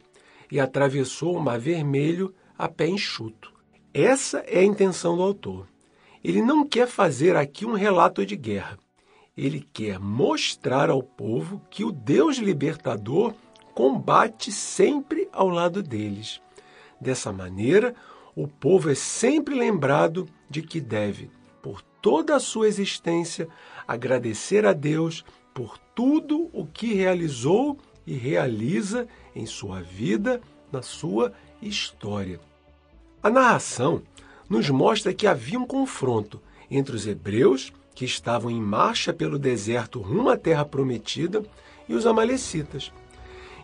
e 0.53 0.61
atravessou 0.61 1.35
o 1.35 1.41
Mar 1.41 1.59
Vermelho 1.59 2.35
a 2.59 2.69
pé 2.69 2.87
enxuto. 2.89 3.55
Essa 3.95 4.41
é 4.41 4.59
a 4.59 4.65
intenção 4.65 5.17
do 5.17 5.23
autor. 5.23 5.67
Ele 6.23 6.43
não 6.43 6.63
quer 6.63 6.87
fazer 6.87 7.37
aqui 7.37 7.65
um 7.65 7.73
relato 7.73 8.27
de 8.27 8.37
guerra. 8.37 8.79
Ele 9.35 9.67
quer 9.73 9.99
mostrar 9.99 10.91
ao 10.91 11.03
povo 11.03 11.63
que 11.71 11.85
o 11.85 11.91
Deus 11.91 12.37
libertador 12.37 13.33
combate 13.75 14.53
sempre 14.53 15.27
ao 15.33 15.49
lado 15.49 15.83
deles. 15.83 16.39
Dessa 17.01 17.33
maneira, 17.33 17.95
o 18.35 18.47
povo 18.47 18.91
é 18.91 18.95
sempre 18.95 19.55
lembrado 19.55 20.29
de 20.49 20.63
que 20.63 20.81
deve, 20.81 21.31
por 21.63 21.83
toda 22.01 22.37
a 22.37 22.41
sua 22.41 22.69
existência, 22.69 23.49
agradecer 23.87 24.65
a 24.65 24.73
Deus 24.73 25.25
por 25.53 25.79
tudo 25.95 26.49
o 26.53 26.67
que 26.67 26.95
realizou 26.95 27.79
e 28.07 28.15
realiza 28.15 29.07
em 29.35 29.45
sua 29.45 29.81
vida, 29.81 30.41
na 30.73 30.83
sua 30.83 31.33
história. 31.61 32.41
A 33.23 33.29
narração 33.29 34.03
nos 34.49 34.71
mostra 34.71 35.13
que 35.13 35.27
havia 35.27 35.59
um 35.59 35.67
confronto 35.67 36.41
entre 36.71 36.95
os 36.95 37.07
hebreus, 37.07 37.73
que 37.95 38.05
estavam 38.05 38.51
em 38.51 38.61
marcha 38.61 39.13
pelo 39.13 39.39
deserto 39.39 40.01
rumo 40.01 40.31
à 40.31 40.37
terra 40.37 40.65
prometida, 40.65 41.43
e 41.89 41.95
os 41.95 42.07
amalecitas. 42.07 42.93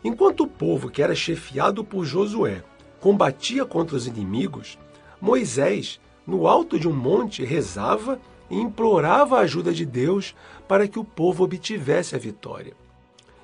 Enquanto 0.03 0.45
o 0.45 0.49
povo, 0.49 0.91
que 0.91 1.03
era 1.03 1.15
chefiado 1.15 1.85
por 1.85 2.05
Josué, 2.05 2.65
combatia 3.05 3.67
contra 3.67 3.97
os 3.97 4.07
inimigos, 4.07 4.79
Moisés, 5.21 6.01
no 6.27 6.49
alto 6.49 6.81
de 6.81 6.89
um 6.89 6.93
monte, 6.95 7.45
rezava 7.45 8.19
e 8.49 8.59
implorava 8.59 9.37
a 9.37 9.41
ajuda 9.41 9.75
de 9.75 9.85
Deus 9.85 10.35
para 10.67 10.89
que 10.89 10.99
o 10.99 11.05
povo 11.05 11.45
obtivesse 11.45 12.17
a 12.17 12.19
vitória. 12.19 12.75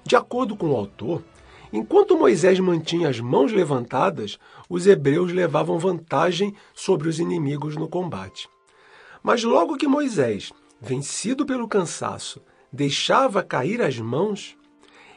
De 0.02 0.16
acordo 0.16 0.56
com 0.56 0.70
o 0.70 0.74
autor, 0.74 1.22
enquanto 1.70 2.16
Moisés 2.16 2.58
mantinha 2.58 3.10
as 3.10 3.20
mãos 3.20 3.52
levantadas, 3.52 4.38
os 4.66 4.86
hebreus 4.86 5.30
levavam 5.30 5.78
vantagem 5.78 6.54
sobre 6.72 7.06
os 7.06 7.20
inimigos 7.20 7.76
no 7.76 7.86
combate. 7.86 8.48
Mas 9.22 9.44
logo 9.44 9.76
que 9.76 9.86
Moisés, 9.86 10.54
vencido 10.80 11.44
pelo 11.44 11.68
cansaço, 11.68 12.40
deixava 12.72 13.42
cair 13.42 13.82
as 13.82 13.98
mãos, 13.98 14.56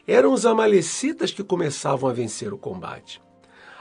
eram 0.06 0.34
os 0.34 0.46
amalecitas 0.46 1.32
que 1.32 1.46
começavam 1.46 2.10
a 2.10 2.14
vencer 2.14 2.54
o 2.54 2.58
combate. 2.58 3.23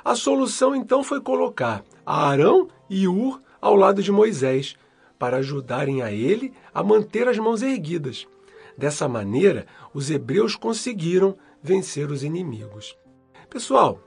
A 0.04 0.16
solução 0.16 0.74
então 0.74 1.04
foi 1.04 1.20
colocar 1.20 1.84
Arão 2.04 2.68
e 2.90 3.06
Ur 3.06 3.40
ao 3.60 3.76
lado 3.76 4.02
de 4.02 4.10
Moisés, 4.10 4.74
para 5.16 5.36
ajudarem 5.36 6.02
a 6.02 6.10
ele 6.10 6.52
a 6.74 6.82
manter 6.82 7.28
as 7.28 7.38
mãos 7.38 7.62
erguidas. 7.62 8.26
Dessa 8.76 9.06
maneira, 9.06 9.66
os 9.94 10.10
hebreus 10.10 10.56
conseguiram 10.56 11.36
vencer 11.62 12.10
os 12.10 12.24
inimigos. 12.24 12.96
Pessoal, 13.48 14.00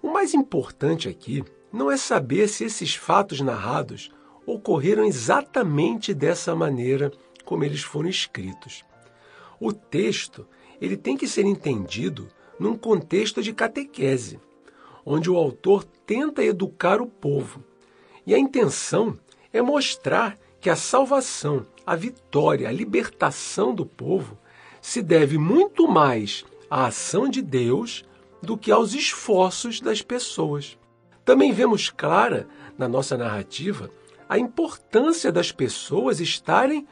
o 0.00 0.10
mais 0.10 0.32
importante 0.32 1.10
aqui 1.10 1.44
não 1.70 1.90
é 1.90 1.98
saber 1.98 2.48
se 2.48 2.64
esses 2.64 2.94
fatos 2.94 3.42
narrados 3.42 4.10
ocorreram 4.46 5.04
exatamente 5.04 6.14
dessa 6.14 6.54
maneira 6.54 7.12
como 7.44 7.64
eles 7.64 7.82
foram 7.82 8.08
escritos. 8.08 8.82
O 9.60 9.74
texto 9.74 10.46
ele 10.80 10.96
tem 10.96 11.14
que 11.14 11.28
ser 11.28 11.44
entendido 11.44 12.28
num 12.58 12.74
contexto 12.74 13.42
de 13.42 13.52
catequese 13.52 14.40
onde 15.04 15.30
o 15.30 15.36
autor 15.36 15.84
tenta 15.84 16.42
educar 16.42 17.00
o 17.00 17.06
povo. 17.06 17.62
E 18.26 18.34
a 18.34 18.38
intenção 18.38 19.18
é 19.52 19.60
mostrar 19.60 20.38
que 20.60 20.70
a 20.70 20.76
salvação, 20.76 21.66
a 21.84 21.96
vitória, 21.96 22.68
a 22.68 22.72
libertação 22.72 23.74
do 23.74 23.84
povo 23.84 24.38
se 24.80 25.02
deve 25.02 25.38
muito 25.38 25.88
mais 25.88 26.44
à 26.70 26.86
ação 26.86 27.28
de 27.28 27.42
Deus 27.42 28.04
do 28.40 28.56
que 28.56 28.70
aos 28.70 28.94
esforços 28.94 29.80
das 29.80 30.02
pessoas. 30.02 30.78
Também 31.24 31.52
vemos 31.52 31.90
clara 31.90 32.48
na 32.76 32.88
nossa 32.88 33.16
narrativa 33.16 33.90
a 34.28 34.38
importância 34.38 35.30
das 35.30 35.52
pessoas 35.52 36.20
estarem 36.20 36.86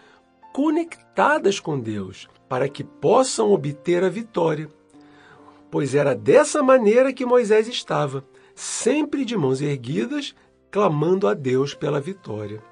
conectadas 0.53 1.59
com 1.59 1.79
Deus 1.79 2.29
para 2.49 2.69
que 2.69 2.85
possam 2.85 3.53
obter 3.53 4.05
a 4.05 4.09
vitória. 4.09 4.69
Pois 5.71 5.95
era 5.95 6.15
dessa 6.15 6.63
maneira 6.63 7.13
que 7.13 7.25
Moisés 7.25 7.69
estava, 7.69 8.25
sempre 8.55 9.25
de 9.25 9.37
mãos 9.37 9.61
erguidas, 9.61 10.35
clamando 10.71 11.29
a 11.29 11.35
Deus 11.35 11.75
pela 11.75 12.01
vitória. 12.01 12.63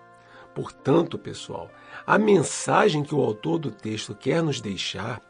Portanto, 0.54 1.16
pessoal, 1.16 1.70
a 2.06 2.18
mensagem 2.18 3.02
que 3.02 3.14
o 3.14 3.20
autor 3.20 3.58
do 3.58 3.70
texto 3.70 4.14
quer 4.14 4.42
nos 4.42 4.60
deixar 4.60 5.22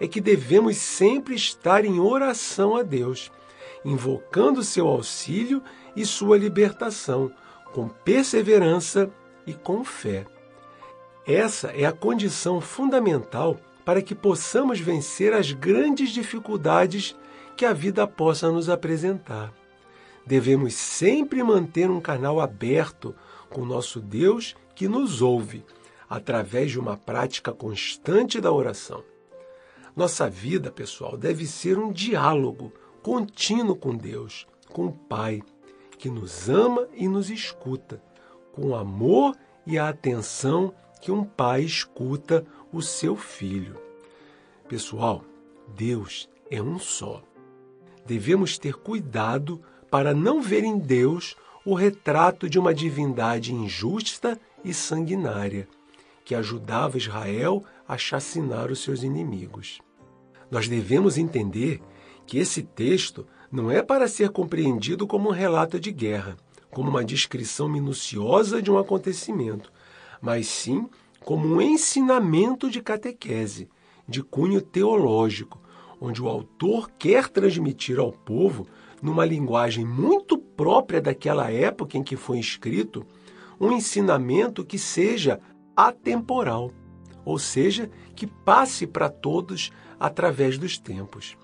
é 0.00 0.08
que 0.08 0.20
devemos 0.20 0.76
sempre 0.76 1.34
estar 1.34 1.84
em 1.84 2.00
oração 2.00 2.76
a 2.76 2.82
Deus, 2.82 3.30
invocando 3.84 4.64
seu 4.64 4.88
auxílio 4.88 5.62
e 5.94 6.04
sua 6.04 6.36
libertação, 6.36 7.30
com 7.72 7.88
perseverança 7.88 9.08
e 9.46 9.54
com 9.54 9.84
fé. 9.84 10.26
Essa 11.24 11.68
é 11.68 11.84
a 11.84 11.92
condição 11.92 12.60
fundamental 12.60 13.56
para 13.84 14.02
que 14.02 14.14
possamos 14.14 14.80
vencer 14.80 15.32
as 15.32 15.52
grandes 15.52 16.10
dificuldades 16.10 17.16
que 17.56 17.64
a 17.64 17.72
vida 17.72 18.06
possa 18.06 18.50
nos 18.50 18.68
apresentar. 18.68 19.52
Devemos 20.26 20.74
sempre 20.74 21.42
manter 21.42 21.90
um 21.90 22.00
canal 22.00 22.40
aberto 22.40 23.14
com 23.50 23.64
nosso 23.64 24.00
Deus 24.00 24.54
que 24.74 24.88
nos 24.88 25.20
ouve, 25.20 25.64
através 26.08 26.70
de 26.70 26.78
uma 26.78 26.96
prática 26.96 27.52
constante 27.52 28.40
da 28.40 28.52
oração. 28.52 29.02
Nossa 29.96 30.28
vida, 30.28 30.70
pessoal, 30.70 31.16
deve 31.16 31.46
ser 31.46 31.78
um 31.78 31.92
diálogo 31.92 32.72
contínuo 33.02 33.76
com 33.76 33.96
Deus, 33.96 34.46
com 34.70 34.86
o 34.86 34.92
Pai, 34.92 35.42
que 35.98 36.08
nos 36.08 36.48
ama 36.48 36.88
e 36.94 37.08
nos 37.08 37.30
escuta, 37.30 38.02
com 38.52 38.68
o 38.68 38.74
amor 38.74 39.36
e 39.66 39.78
a 39.78 39.88
atenção 39.88 40.74
que 41.00 41.10
um 41.10 41.24
pai 41.24 41.62
escuta 41.62 42.46
o 42.72 42.80
seu 42.80 43.16
filho. 43.16 43.76
Pessoal, 44.68 45.24
Deus 45.76 46.28
é 46.50 46.62
um 46.62 46.78
só. 46.78 47.22
Devemos 48.06 48.58
ter 48.58 48.74
cuidado 48.74 49.60
para 49.90 50.14
não 50.14 50.40
ver 50.40 50.64
em 50.64 50.78
Deus 50.78 51.36
o 51.64 51.74
retrato 51.74 52.48
de 52.48 52.58
uma 52.58 52.74
divindade 52.74 53.52
injusta 53.52 54.40
e 54.64 54.72
sanguinária, 54.72 55.68
que 56.24 56.34
ajudava 56.34 56.96
Israel 56.96 57.62
a 57.86 57.98
chacinar 57.98 58.70
os 58.70 58.80
seus 58.82 59.02
inimigos. 59.02 59.80
Nós 60.50 60.68
devemos 60.68 61.18
entender 61.18 61.80
que 62.26 62.38
esse 62.38 62.62
texto 62.62 63.26
não 63.50 63.70
é 63.70 63.82
para 63.82 64.08
ser 64.08 64.30
compreendido 64.30 65.06
como 65.06 65.28
um 65.28 65.32
relato 65.32 65.78
de 65.78 65.92
guerra, 65.92 66.36
como 66.70 66.88
uma 66.88 67.04
descrição 67.04 67.68
minuciosa 67.68 68.62
de 68.62 68.70
um 68.70 68.78
acontecimento, 68.78 69.70
mas 70.20 70.46
sim 70.46 70.88
como 71.24 71.46
um 71.46 71.60
ensinamento 71.60 72.70
de 72.70 72.82
catequese, 72.82 73.68
de 74.08 74.22
cunho 74.22 74.60
teológico, 74.60 75.60
onde 76.00 76.20
o 76.22 76.28
autor 76.28 76.90
quer 76.98 77.28
transmitir 77.28 77.98
ao 77.98 78.12
povo, 78.12 78.66
numa 79.00 79.24
linguagem 79.24 79.84
muito 79.84 80.36
própria 80.36 81.00
daquela 81.00 81.50
época 81.50 81.96
em 81.96 82.02
que 82.02 82.16
foi 82.16 82.38
escrito, 82.38 83.06
um 83.60 83.72
ensinamento 83.72 84.64
que 84.64 84.78
seja 84.78 85.40
atemporal, 85.76 86.72
ou 87.24 87.38
seja, 87.38 87.90
que 88.16 88.26
passe 88.26 88.86
para 88.86 89.08
todos 89.08 89.70
através 89.98 90.58
dos 90.58 90.78
tempos. 90.78 91.36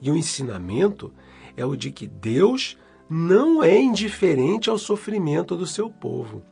E 0.00 0.10
o 0.10 0.16
ensinamento 0.16 1.12
é 1.56 1.64
o 1.64 1.76
de 1.76 1.90
que 1.90 2.06
Deus 2.06 2.78
não 3.10 3.62
é 3.62 3.78
indiferente 3.78 4.70
ao 4.70 4.78
sofrimento 4.78 5.56
do 5.56 5.66
seu 5.66 5.90
povo. 5.90 6.42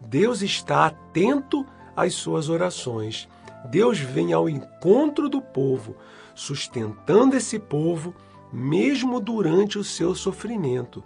Deus 0.00 0.42
está 0.42 0.86
atento 0.86 1.64
às 1.96 2.14
suas 2.14 2.48
orações. 2.48 3.28
Deus 3.70 3.98
vem 3.98 4.32
ao 4.32 4.48
encontro 4.48 5.28
do 5.28 5.40
povo, 5.40 5.96
sustentando 6.34 7.36
esse 7.36 7.58
povo 7.58 8.14
mesmo 8.52 9.20
durante 9.20 9.78
o 9.78 9.84
seu 9.84 10.14
sofrimento, 10.14 11.02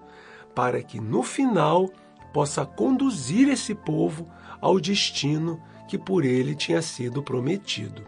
para 0.55 0.83
que 0.83 1.01
no 1.01 1.23
final 1.23 1.89
possa 2.33 2.67
conduzir 2.67 3.49
esse 3.49 3.75
povo 3.75 4.29
ao 4.61 4.79
destino 4.79 5.61
que 5.89 5.99
por 5.99 6.25
ele 6.25 6.55
tinha 6.55 6.83
sido 6.83 7.23
prometido. 7.23 8.07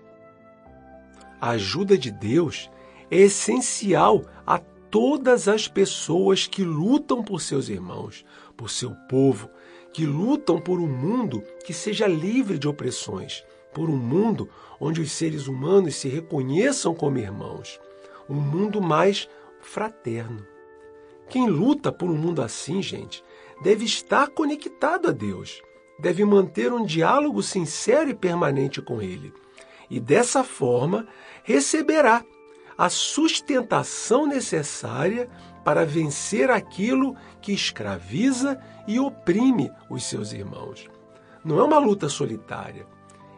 A 1.41 1.51
ajuda 1.51 1.99
de 1.99 2.11
Deus 2.11 2.71
é 3.11 3.17
essencial 3.17 4.25
a 4.47 4.59
todas 4.59 5.49
as 5.49 5.67
pessoas 5.67 6.47
que 6.47 6.63
lutam 6.63 7.25
por 7.25 7.41
seus 7.41 7.69
irmãos, 7.69 8.25
por 8.57 8.71
seu 8.71 8.93
povo, 9.09 9.51
que 9.93 10.07
lutam 10.07 10.61
por 10.61 10.81
um 10.81 10.87
mundo 10.87 11.43
que 11.65 11.75
seja 11.75 12.07
livre 12.07 12.59
de 12.59 12.67
opressões, 12.67 13.45
por 13.73 13.91
um 13.91 13.97
mundo 13.97 14.49
onde 14.81 15.01
os 15.01 15.13
seres 15.13 15.47
humanos 15.47 15.97
se 15.97 16.09
reconheçam 16.09 16.95
como 16.95 17.19
irmãos, 17.19 17.81
um 18.29 18.35
mundo 18.35 18.81
mais 18.81 19.29
fraterno. 19.61 20.47
Quem 21.29 21.49
luta 21.49 21.93
por 21.93 22.11
um 22.11 22.17
mundo 22.17 22.43
assim, 22.43 22.83
gente, 22.83 23.23
deve 23.63 23.85
estar 23.85 24.29
conectado 24.29 25.09
a 25.09 25.13
Deus, 25.13 25.63
deve 25.99 26.25
manter 26.25 26.73
um 26.73 26.85
diálogo 26.85 27.43
sincero 27.43 28.11
e 28.11 28.15
permanente 28.15 28.83
com 28.83 29.01
Ele. 29.01 29.33
E 29.89 30.01
dessa 30.01 30.43
forma 30.43 31.07
receberá 31.45 32.25
a 32.77 32.89
sustentação 32.89 34.27
necessária 34.27 35.29
para 35.65 35.87
vencer 35.87 36.51
aquilo 36.51 37.17
que 37.41 37.53
escraviza 37.53 38.59
e 38.87 38.99
oprime 38.99 39.71
os 39.89 40.05
seus 40.05 40.33
irmãos. 40.33 40.89
Não 41.45 41.59
é 41.59 41.65
uma 41.65 41.79
luta 41.79 42.09
solitária, 42.09 42.87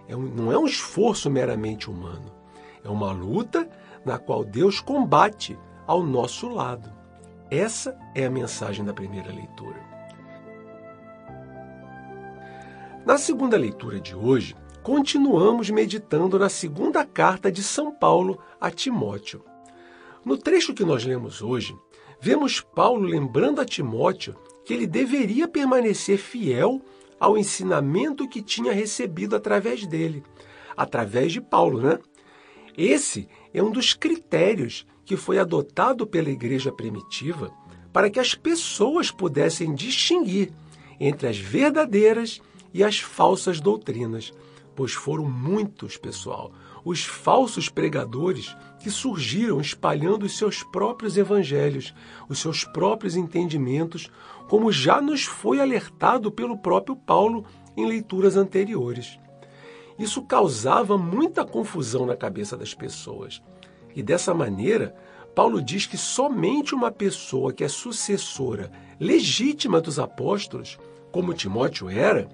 é 0.09 0.17
um, 0.17 0.23
não 0.23 0.53
é 0.53 0.59
um 0.59 0.67
esforço 0.67 1.31
meramente 1.31 1.91
humano. 1.91 2.33
É 2.83 2.89
uma 2.89 3.13
luta 3.13 3.69
na 4.05 4.19
qual 4.19 4.45
Deus 4.45 4.81
combate 4.81 5.59
ao 5.87 6.03
nosso 6.03 6.49
lado. 6.49 6.93
Essa 7.51 7.99
é 8.15 8.27
a 8.27 8.31
mensagem 8.31 8.85
da 8.85 8.93
primeira 8.93 9.33
leitura. 9.33 9.81
Na 13.07 13.19
segunda 13.19 13.57
leitura 13.57 14.01
de 14.01 14.15
hoje, 14.15 14.55
continuamos 14.85 15.71
meditando 15.71 16.39
na 16.39 16.51
segunda 16.51 17.07
carta 17.07 17.51
de 17.51 17.63
São 17.63 17.91
Paulo 17.91 18.39
a 18.61 18.71
Timóteo. 18.71 19.43
No 20.23 20.37
trecho 20.37 20.75
que 20.75 20.85
nós 20.85 21.07
lemos 21.07 21.41
hoje, 21.41 21.75
vemos 22.21 22.61
Paulo 22.61 23.07
lembrando 23.07 23.63
a 23.63 23.65
Timóteo 23.65 24.37
que 24.63 24.75
ele 24.75 24.87
deveria 24.87 25.49
permanecer 25.49 26.19
fiel 26.19 26.83
ao 27.19 27.39
ensinamento 27.39 28.29
que 28.29 28.43
tinha 28.43 28.75
recebido 28.75 29.35
através 29.35 29.87
dele, 29.87 30.23
através 30.77 31.33
de 31.33 31.41
Paulo, 31.41 31.81
né? 31.81 31.99
Esse 32.77 33.27
é 33.55 33.63
um 33.63 33.71
dos 33.71 33.95
critérios 33.95 34.87
que 35.07 35.17
foi 35.17 35.39
adotado 35.39 36.07
pela 36.07 36.29
igreja 36.29 36.71
primitiva 36.71 37.51
para 37.91 38.11
que 38.11 38.21
as 38.21 38.35
pessoas 38.35 39.11
pudessem 39.11 39.75
distinguir 39.75 40.53
entre 41.01 41.27
as 41.27 41.39
verdadeiras 41.39 42.43
e 42.75 42.85
as 42.85 42.99
falsas 42.99 43.61
doutrinas, 43.61 44.31
pois 44.75 44.93
foram 44.93 45.25
muitos, 45.25 45.97
pessoal, 45.97 46.53
os 46.85 47.05
falsos 47.05 47.69
pregadores 47.69 48.55
que 48.81 48.91
surgiram 48.91 49.61
espalhando 49.61 50.25
os 50.25 50.37
seus 50.37 50.63
próprios 50.63 51.17
evangelhos, 51.17 51.95
os 52.29 52.39
seus 52.39 52.65
próprios 52.65 53.17
entendimentos, 53.17 54.11
como 54.49 54.71
já 54.71 55.01
nos 55.01 55.25
foi 55.25 55.61
alertado 55.61 56.31
pelo 56.31 56.59
próprio 56.59 56.95
Paulo 56.95 57.45
em 57.77 57.87
leituras 57.87 58.37
anteriores. 58.37 59.19
Isso 59.99 60.23
causava 60.23 60.99
muita 60.99 61.45
confusão 61.45 62.05
na 62.05 62.17
cabeça 62.17 62.57
das 62.57 62.75
pessoas. 62.75 63.41
E 63.95 64.03
dessa 64.03 64.35
maneira, 64.35 64.95
Paulo 65.35 65.63
diz 65.63 65.87
que 65.87 65.97
somente 65.97 66.75
uma 66.75 66.91
pessoa 66.91 67.53
que 67.53 67.65
é 67.65 67.69
sucessora 67.69 68.71
legítima 68.99 69.81
dos 69.81 69.99
apóstolos, 69.99 70.79
como 71.11 71.33
Timóteo 71.33 71.89
era, 71.89 72.29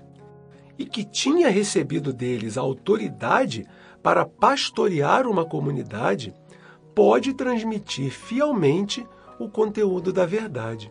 e 0.81 0.87
que 0.87 1.05
tinha 1.05 1.51
recebido 1.51 2.11
deles 2.11 2.57
a 2.57 2.63
autoridade 2.63 3.67
para 4.03 4.25
pastorear 4.25 5.27
uma 5.27 5.45
comunidade, 5.45 6.33
pode 6.95 7.35
transmitir 7.35 8.11
fielmente 8.11 9.07
o 9.39 9.47
conteúdo 9.47 10.11
da 10.11 10.25
verdade. 10.25 10.91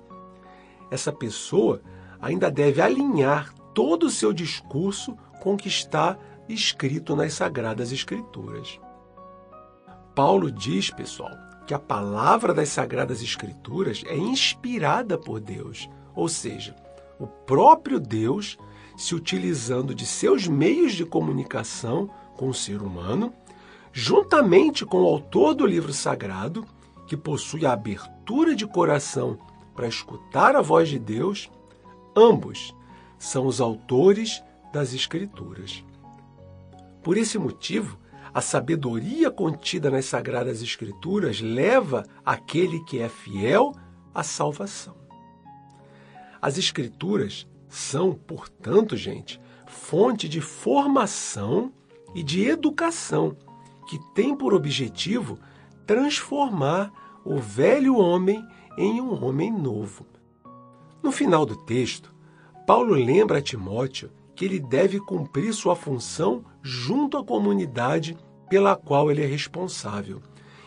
Essa 0.91 1.12
pessoa 1.12 1.82
ainda 2.21 2.52
deve 2.52 2.80
alinhar 2.80 3.52
todo 3.73 4.04
o 4.04 4.12
seu 4.12 4.32
discurso 4.32 5.17
com 5.41 5.56
o 5.56 5.58
que 5.58 5.67
está 5.67 6.15
escrito 6.47 7.15
nas 7.15 7.34
Sagradas 7.34 7.91
Escrituras. 7.91 8.80
Paulo 10.13 10.52
diz, 10.52 10.91
pessoal, 10.91 11.32
que 11.65 11.73
a 11.73 11.80
palavra 11.80 12.54
das 12.54 12.69
Sagradas 12.69 13.23
Escrituras 13.23 14.04
é 14.06 14.15
inspirada 14.15 15.17
por 15.17 15.39
Deus, 15.39 15.89
ou 16.13 16.30
seja, 16.30 16.75
o 17.19 17.25
próprio 17.25 17.99
Deus 17.99 18.56
se 19.00 19.16
utilizando 19.16 19.96
de 19.96 20.06
seus 20.06 20.46
meios 20.46 20.92
de 20.92 21.06
comunicação 21.06 22.10
com 22.36 22.50
o 22.50 22.54
ser 22.54 22.82
humano, 22.82 23.34
juntamente 23.94 24.86
com 24.86 25.04
o 25.04 25.08
autor 25.08 25.56
do 25.56 25.66
livro 25.66 25.94
sagrado, 25.94 26.66
que 27.08 27.16
possui 27.16 27.66
a 27.66 27.72
abertura 27.72 28.54
de 28.54 28.68
coração 28.68 29.40
para 29.74 29.88
escutar 29.88 30.54
a 30.54 30.62
voz 30.62 30.90
de 30.90 31.00
Deus, 31.00 31.50
ambos 32.14 32.76
são 33.18 33.48
os 33.48 33.62
autores 33.62 34.44
das 34.74 34.94
Escrituras. 34.94 35.82
Por 37.02 37.16
esse 37.16 37.40
motivo, 37.40 37.98
a 38.34 38.42
sabedoria 38.42 39.32
contida 39.32 39.90
nas 39.90 40.06
Sagradas 40.08 40.62
Escrituras 40.62 41.40
leva 41.40 42.04
aquele 42.26 42.84
que 42.84 43.00
é 43.00 43.08
fiel 43.08 43.72
à 44.14 44.24
salvação. 44.24 44.98
As 46.42 46.58
Escrituras 46.58 47.48
são, 47.69 48.13
portanto, 48.13 48.97
gente, 48.97 49.39
fonte 49.67 50.27
de 50.27 50.41
formação 50.41 51.71
e 52.13 52.23
de 52.23 52.45
educação 52.45 53.38
que 53.88 53.99
tem 54.13 54.36
por 54.36 54.53
objetivo 54.53 55.39
transformar 55.86 56.91
o 57.23 57.38
velho 57.38 57.95
homem 57.95 58.45
em 58.77 58.99
um 58.99 59.23
homem 59.23 59.51
novo. 59.51 60.05
No 61.01 61.12
final 61.12 61.45
do 61.45 61.55
texto, 61.55 62.13
Paulo 62.67 62.93
lembra 62.93 63.38
a 63.38 63.41
Timóteo 63.41 64.12
que 64.36 64.45
ele 64.45 64.60
deve 64.60 64.99
cumprir 64.99 65.53
sua 65.53 65.75
função 65.75 66.45
junto 66.62 67.17
à 67.17 67.23
comunidade 67.23 68.17
pela 68.49 68.75
qual 68.75 69.12
ele 69.12 69.23
é 69.23 69.25
responsável, 69.25 70.21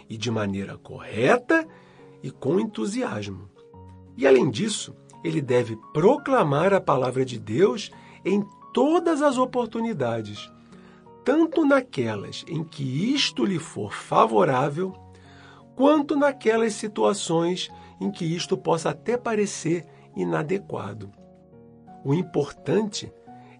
e 0.08 0.16
de 0.16 0.30
maneira 0.30 0.76
correta 0.76 1.66
e 2.22 2.30
com 2.30 2.60
entusiasmo. 2.60 3.48
E 4.16 4.26
além 4.26 4.50
disso, 4.50 4.94
ele 5.22 5.40
deve 5.40 5.76
proclamar 5.92 6.72
a 6.72 6.80
palavra 6.80 7.24
de 7.24 7.38
Deus 7.38 7.90
em 8.24 8.44
todas 8.72 9.22
as 9.22 9.38
oportunidades, 9.38 10.50
tanto 11.24 11.64
naquelas 11.64 12.44
em 12.48 12.64
que 12.64 13.14
isto 13.14 13.44
lhe 13.44 13.58
for 13.58 13.92
favorável, 13.92 14.94
quanto 15.76 16.16
naquelas 16.16 16.74
situações 16.74 17.70
em 18.00 18.11
que 18.11 18.24
isto 18.24 18.56
possa 18.56 18.90
até 18.90 19.16
parecer 19.16 19.87
inadequado. 20.16 21.11
O 22.04 22.12
importante 22.12 23.12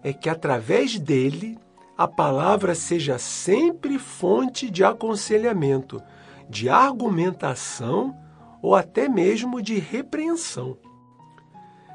é 0.03 0.11
que 0.11 0.29
através 0.29 0.99
dele 0.99 1.57
a 1.97 2.07
palavra 2.07 2.75
seja 2.75 3.17
sempre 3.17 3.97
fonte 3.97 4.69
de 4.69 4.83
aconselhamento, 4.83 6.01
de 6.49 6.67
argumentação 6.67 8.15
ou 8.61 8.75
até 8.75 9.07
mesmo 9.07 9.61
de 9.61 9.77
repreensão. 9.79 10.77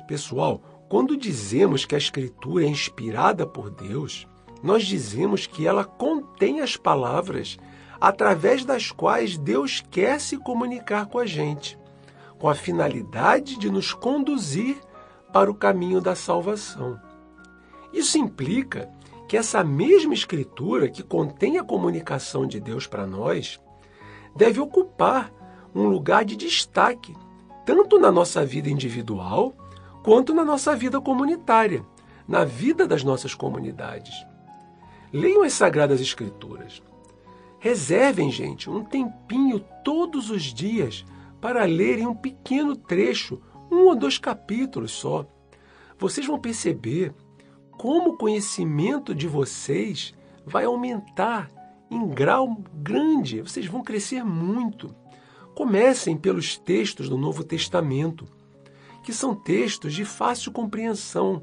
Pessoal, 0.09 0.63
quando 0.89 1.19
dizemos 1.19 1.85
que 1.85 1.95
a 1.95 1.99
Escritura 1.99 2.65
é 2.65 2.67
inspirada 2.67 3.47
por 3.47 3.69
Deus, 3.69 4.27
nós 4.63 4.87
dizemos 4.87 5.47
que 5.47 5.67
ela 5.67 5.85
contém 5.85 6.63
as 6.63 6.79
palavras 6.79 7.59
através 8.01 8.65
das 8.65 8.91
quais 8.91 9.37
Deus 9.37 9.85
quer 9.91 10.19
se 10.19 10.39
comunicar 10.39 11.09
com 11.09 11.19
a 11.19 11.27
gente, 11.27 11.79
com 12.39 12.49
a 12.49 12.55
finalidade 12.55 13.59
de 13.59 13.71
nos 13.71 13.93
conduzir 13.93 14.81
para 15.31 15.51
o 15.51 15.55
caminho 15.55 16.01
da 16.01 16.15
salvação. 16.15 16.99
Isso 17.93 18.17
implica 18.17 18.91
que 19.29 19.37
essa 19.37 19.63
mesma 19.63 20.15
Escritura 20.15 20.89
que 20.89 21.03
contém 21.03 21.59
a 21.59 21.65
comunicação 21.65 22.47
de 22.47 22.59
Deus 22.59 22.87
para 22.87 23.07
nós 23.07 23.61
deve 24.35 24.59
ocupar 24.59 25.31
um 25.75 25.87
lugar 25.87 26.25
de 26.25 26.35
destaque, 26.35 27.15
tanto 27.67 27.99
na 27.99 28.11
nossa 28.11 28.43
vida 28.43 28.71
individual 28.71 29.55
quanto 30.03 30.35
na 30.35 30.45
nossa 30.45 30.75
vida 30.75 31.01
comunitária, 31.01 31.85
na 32.27 32.45
vida 32.45 32.87
das 32.87 33.03
nossas 33.03 33.35
comunidades. 33.35 34.15
Leiam 35.13 35.43
as 35.43 35.55
Sagradas 35.55 36.01
Escrituras. 36.01 36.83
Reservem, 37.59 38.31
gente, 38.31 38.71
um 38.71 38.85
tempinho 38.85 39.61
todos 39.83 40.31
os 40.31 40.43
dias 40.43 41.05
para 41.41 41.65
lerem 41.65 42.07
um 42.07 42.15
pequeno 42.15 42.77
trecho, 42.77 43.41
um 43.71 43.87
ou 43.87 43.97
dois 43.97 44.19
capítulos 44.19 44.93
só. 44.93 45.27
Vocês 45.99 46.27
vão 46.27 46.39
perceber 46.39 47.15
como 47.73 48.11
o 48.11 48.17
conhecimento 48.17 49.15
de 49.15 49.27
vocês 49.27 50.15
vai 50.45 50.65
aumentar 50.65 51.51
em 51.91 52.07
grau 52.09 52.63
grande, 52.75 53.41
vocês 53.41 53.67
vão 53.67 53.83
crescer 53.83 54.25
muito. 54.25 54.95
Comecem 55.55 56.17
pelos 56.17 56.57
textos 56.57 57.09
do 57.09 57.17
Novo 57.17 57.43
Testamento 57.43 58.27
que 59.09 59.15
são 59.15 59.35
textos 59.35 59.95
de 59.95 60.05
fácil 60.05 60.53
compreensão. 60.53 61.43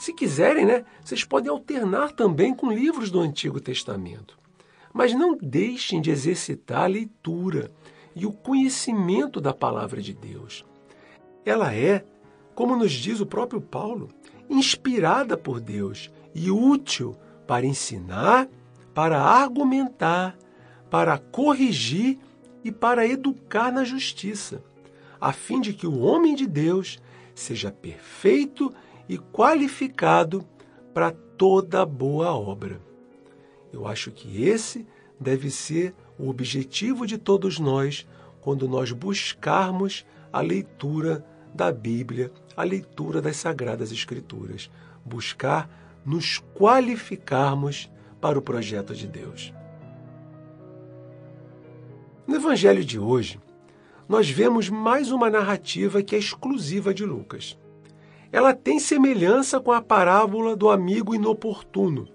Se 0.00 0.12
quiserem, 0.12 0.66
né, 0.66 0.84
vocês 1.00 1.22
podem 1.22 1.48
alternar 1.48 2.10
também 2.10 2.52
com 2.52 2.72
livros 2.72 3.08
do 3.08 3.20
Antigo 3.20 3.60
Testamento. 3.60 4.36
Mas 4.92 5.14
não 5.14 5.36
deixem 5.36 6.00
de 6.00 6.10
exercitar 6.10 6.82
a 6.82 6.86
leitura 6.88 7.70
e 8.16 8.26
o 8.26 8.32
conhecimento 8.32 9.40
da 9.40 9.54
palavra 9.54 10.02
de 10.02 10.12
Deus. 10.12 10.66
Ela 11.46 11.72
é, 11.72 12.04
como 12.52 12.74
nos 12.74 12.90
diz 12.90 13.20
o 13.20 13.26
próprio 13.26 13.60
Paulo, 13.60 14.08
inspirada 14.50 15.36
por 15.36 15.60
Deus 15.60 16.10
e 16.34 16.50
útil 16.50 17.14
para 17.46 17.64
ensinar, 17.64 18.48
para 18.92 19.22
argumentar, 19.22 20.36
para 20.90 21.16
corrigir 21.16 22.18
e 22.64 22.72
para 22.72 23.06
educar 23.06 23.70
na 23.70 23.84
justiça 23.84 24.64
a 25.20 25.32
fim 25.32 25.60
de 25.60 25.72
que 25.72 25.86
o 25.86 26.00
homem 26.00 26.34
de 26.34 26.46
Deus 26.46 27.00
seja 27.34 27.70
perfeito 27.70 28.72
e 29.08 29.18
qualificado 29.18 30.46
para 30.92 31.10
toda 31.10 31.84
boa 31.86 32.32
obra. 32.32 32.80
Eu 33.72 33.86
acho 33.86 34.10
que 34.10 34.44
esse 34.44 34.86
deve 35.20 35.50
ser 35.50 35.94
o 36.18 36.28
objetivo 36.28 37.06
de 37.06 37.18
todos 37.18 37.58
nós 37.58 38.06
quando 38.40 38.68
nós 38.68 38.92
buscarmos 38.92 40.06
a 40.32 40.40
leitura 40.40 41.24
da 41.54 41.72
Bíblia, 41.72 42.32
a 42.56 42.62
leitura 42.62 43.20
das 43.20 43.36
Sagradas 43.36 43.92
Escrituras. 43.92 44.70
Buscar 45.04 45.68
nos 46.04 46.38
qualificarmos 46.54 47.90
para 48.20 48.38
o 48.38 48.42
projeto 48.42 48.94
de 48.94 49.06
Deus. 49.06 49.52
No 52.26 52.36
Evangelho 52.36 52.84
de 52.84 52.98
hoje, 52.98 53.40
nós 54.08 54.30
vemos 54.30 54.70
mais 54.70 55.12
uma 55.12 55.28
narrativa 55.28 56.02
que 56.02 56.16
é 56.16 56.18
exclusiva 56.18 56.94
de 56.94 57.04
Lucas. 57.04 57.58
Ela 58.32 58.54
tem 58.54 58.78
semelhança 58.78 59.60
com 59.60 59.70
a 59.70 59.82
parábola 59.82 60.56
do 60.56 60.70
amigo 60.70 61.14
inoportuno, 61.14 62.08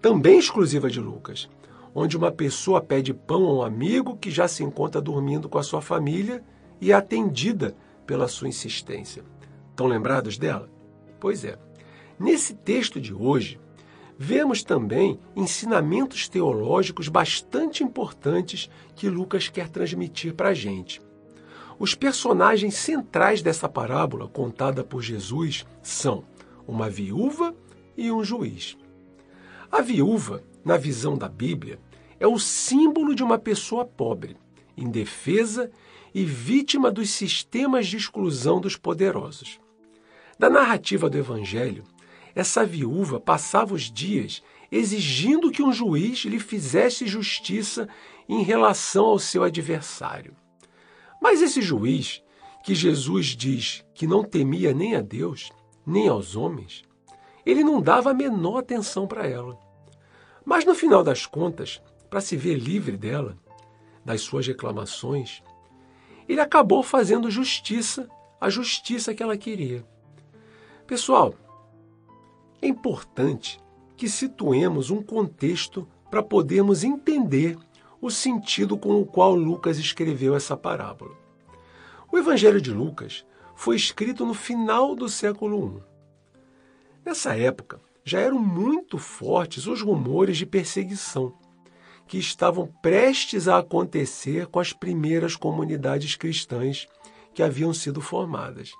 também 0.00 0.38
exclusiva 0.38 0.88
de 0.88 1.00
Lucas, 1.00 1.50
onde 1.92 2.16
uma 2.16 2.30
pessoa 2.30 2.80
pede 2.80 3.12
pão 3.12 3.46
a 3.46 3.54
um 3.54 3.62
amigo 3.62 4.16
que 4.16 4.30
já 4.30 4.46
se 4.46 4.62
encontra 4.62 5.00
dormindo 5.00 5.48
com 5.48 5.58
a 5.58 5.62
sua 5.62 5.82
família 5.82 6.42
e 6.80 6.92
é 6.92 6.94
atendida 6.94 7.76
pela 8.06 8.28
sua 8.28 8.48
insistência. 8.48 9.24
Estão 9.70 9.86
lembrados 9.86 10.38
dela? 10.38 10.70
Pois 11.18 11.44
é. 11.44 11.58
Nesse 12.16 12.54
texto 12.54 13.00
de 13.00 13.12
hoje, 13.12 13.58
vemos 14.16 14.62
também 14.62 15.18
ensinamentos 15.34 16.28
teológicos 16.28 17.08
bastante 17.08 17.82
importantes 17.82 18.70
que 18.94 19.08
Lucas 19.08 19.48
quer 19.48 19.68
transmitir 19.68 20.34
para 20.34 20.50
a 20.50 20.54
gente. 20.54 21.02
Os 21.78 21.94
personagens 21.94 22.74
centrais 22.74 23.42
dessa 23.42 23.68
parábola 23.68 24.28
contada 24.28 24.84
por 24.84 25.02
Jesus 25.02 25.66
são 25.82 26.24
uma 26.66 26.88
viúva 26.88 27.54
e 27.96 28.10
um 28.10 28.22
juiz. 28.22 28.76
A 29.70 29.80
viúva, 29.80 30.42
na 30.64 30.76
visão 30.76 31.16
da 31.18 31.28
Bíblia, 31.28 31.80
é 32.20 32.26
o 32.26 32.38
símbolo 32.38 33.14
de 33.14 33.22
uma 33.22 33.38
pessoa 33.38 33.84
pobre, 33.84 34.36
indefesa 34.76 35.70
e 36.14 36.24
vítima 36.24 36.90
dos 36.90 37.10
sistemas 37.10 37.88
de 37.88 37.96
exclusão 37.96 38.60
dos 38.60 38.76
poderosos. 38.76 39.58
Da 40.38 40.48
narrativa 40.48 41.10
do 41.10 41.18
Evangelho, 41.18 41.84
essa 42.34 42.64
viúva 42.64 43.18
passava 43.20 43.74
os 43.74 43.90
dias 43.90 44.42
exigindo 44.70 45.50
que 45.50 45.62
um 45.62 45.72
juiz 45.72 46.20
lhe 46.24 46.38
fizesse 46.38 47.06
justiça 47.06 47.88
em 48.28 48.42
relação 48.42 49.06
ao 49.06 49.18
seu 49.18 49.42
adversário. 49.42 50.34
Mas 51.24 51.40
esse 51.40 51.62
juiz, 51.62 52.22
que 52.62 52.74
Jesus 52.74 53.28
diz 53.28 53.82
que 53.94 54.06
não 54.06 54.22
temia 54.22 54.74
nem 54.74 54.94
a 54.94 55.00
Deus, 55.00 55.50
nem 55.86 56.06
aos 56.06 56.36
homens, 56.36 56.82
ele 57.46 57.64
não 57.64 57.80
dava 57.80 58.10
a 58.10 58.14
menor 58.14 58.58
atenção 58.58 59.06
para 59.06 59.26
ela. 59.26 59.58
Mas 60.44 60.66
no 60.66 60.74
final 60.74 61.02
das 61.02 61.24
contas, 61.24 61.80
para 62.10 62.20
se 62.20 62.36
ver 62.36 62.56
livre 62.56 62.98
dela, 62.98 63.38
das 64.04 64.20
suas 64.20 64.46
reclamações, 64.46 65.42
ele 66.28 66.42
acabou 66.42 66.82
fazendo 66.82 67.30
justiça, 67.30 68.06
a 68.38 68.50
justiça 68.50 69.14
que 69.14 69.22
ela 69.22 69.38
queria. 69.38 69.82
Pessoal, 70.86 71.34
é 72.60 72.66
importante 72.66 73.58
que 73.96 74.10
situemos 74.10 74.90
um 74.90 75.02
contexto 75.02 75.88
para 76.10 76.22
podermos 76.22 76.84
entender 76.84 77.56
o 78.06 78.10
sentido 78.10 78.76
com 78.76 79.00
o 79.00 79.06
qual 79.06 79.34
Lucas 79.34 79.78
escreveu 79.78 80.36
essa 80.36 80.54
parábola. 80.54 81.16
O 82.12 82.18
Evangelho 82.18 82.60
de 82.60 82.70
Lucas 82.70 83.24
foi 83.54 83.76
escrito 83.76 84.26
no 84.26 84.34
final 84.34 84.94
do 84.94 85.08
século 85.08 85.80
I, 85.80 85.94
Nessa 87.02 87.34
época, 87.34 87.80
já 88.04 88.20
eram 88.20 88.38
muito 88.38 88.98
fortes 88.98 89.66
os 89.66 89.80
rumores 89.80 90.36
de 90.36 90.44
perseguição 90.44 91.34
que 92.06 92.18
estavam 92.18 92.66
prestes 92.82 93.48
a 93.48 93.56
acontecer 93.56 94.48
com 94.48 94.60
as 94.60 94.70
primeiras 94.70 95.34
comunidades 95.34 96.14
cristãs 96.14 96.86
que 97.32 97.42
haviam 97.42 97.72
sido 97.72 98.02
formadas. 98.02 98.72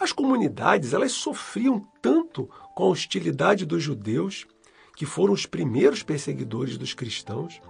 As 0.00 0.10
comunidades 0.10 0.92
elas 0.92 1.12
sofriam 1.12 1.80
tanto 2.02 2.50
com 2.74 2.82
a 2.82 2.88
hostilidade 2.88 3.64
dos 3.64 3.84
judeus, 3.84 4.48
que 4.96 5.06
foram 5.06 5.32
os 5.32 5.46
primeiros 5.46 6.02
perseguidores 6.02 6.76
dos 6.76 6.92
cristãos, 6.92 7.60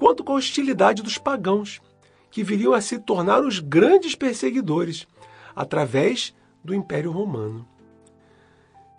quanto 0.00 0.24
com 0.24 0.32
a 0.32 0.36
hostilidade 0.36 1.02
dos 1.02 1.18
pagãos, 1.18 1.78
que 2.30 2.42
viriam 2.42 2.72
a 2.72 2.80
se 2.80 2.98
tornar 2.98 3.42
os 3.42 3.58
grandes 3.58 4.14
perseguidores 4.14 5.06
através 5.54 6.34
do 6.64 6.74
Império 6.74 7.12
Romano. 7.12 7.68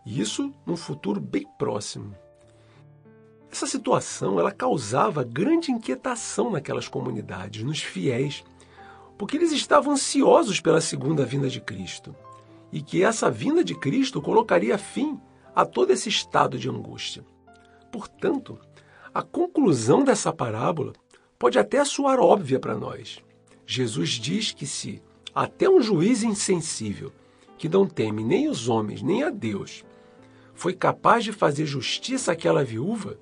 Isso 0.05 0.53
num 0.63 0.77
futuro 0.77 1.19
bem 1.19 1.47
próximo. 1.57 2.15
Essa 3.51 3.65
situação 3.65 4.39
ela 4.39 4.51
causava 4.51 5.23
grande 5.23 5.71
inquietação 5.71 6.51
naquelas 6.51 6.87
comunidades, 6.87 7.63
nos 7.63 7.81
fiéis, 7.81 8.43
porque 9.17 9.37
eles 9.37 9.51
estavam 9.51 9.93
ansiosos 9.93 10.59
pela 10.59 10.79
segunda 10.79 11.25
vinda 11.25 11.49
de 11.49 11.59
Cristo 11.59 12.15
e 12.71 12.79
que 12.79 13.03
essa 13.03 13.29
vinda 13.29 13.63
de 13.63 13.73
Cristo 13.73 14.21
colocaria 14.21 14.77
fim 14.77 15.19
a 15.55 15.65
todo 15.65 15.91
esse 15.91 16.09
estado 16.09 16.59
de 16.59 16.69
angústia. 16.69 17.25
Portanto, 17.91 18.59
a 19.13 19.21
conclusão 19.21 20.03
dessa 20.03 20.31
parábola 20.31 20.93
pode 21.37 21.59
até 21.59 21.83
soar 21.83 22.19
óbvia 22.19 22.59
para 22.59 22.77
nós. 22.77 23.19
Jesus 23.65 24.11
diz 24.11 24.51
que 24.51 24.65
se 24.65 25.01
até 25.33 25.69
um 25.69 25.81
juiz 25.81 26.23
insensível, 26.23 27.11
que 27.57 27.69
não 27.69 27.85
teme 27.85 28.23
nem 28.23 28.47
os 28.47 28.69
homens 28.69 29.01
nem 29.01 29.23
a 29.23 29.29
Deus, 29.29 29.83
foi 30.53 30.73
capaz 30.73 31.23
de 31.23 31.31
fazer 31.31 31.65
justiça 31.65 32.31
àquela 32.31 32.63
viúva, 32.63 33.17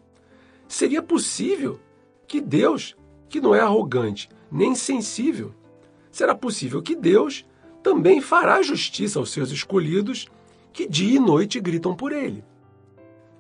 seria 0.68 1.02
possível 1.02 1.80
que 2.28 2.40
Deus, 2.40 2.96
que 3.28 3.42
não 3.42 3.56
é 3.56 3.60
arrogante 3.60 4.30
nem 4.52 4.72
insensível, 4.72 5.54
será 6.12 6.36
possível 6.36 6.82
que 6.82 6.96
Deus 6.96 7.46
também 7.82 8.22
fará 8.22 8.62
justiça 8.62 9.20
aos 9.20 9.32
seus 9.32 9.52
escolhidos 9.52 10.28
que 10.72 10.88
dia 10.88 11.16
e 11.16 11.20
noite 11.20 11.60
gritam 11.60 11.96
por 11.96 12.12
ele. 12.12 12.44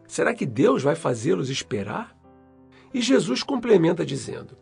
Será 0.07 0.33
que 0.33 0.45
Deus 0.45 0.81
vai 0.81 0.95
fazê-los 0.95 1.49
esperar? 1.49 2.18
E 2.93 3.01
Jesus 3.01 3.43
complementa 3.43 4.05
dizendo: 4.05 4.57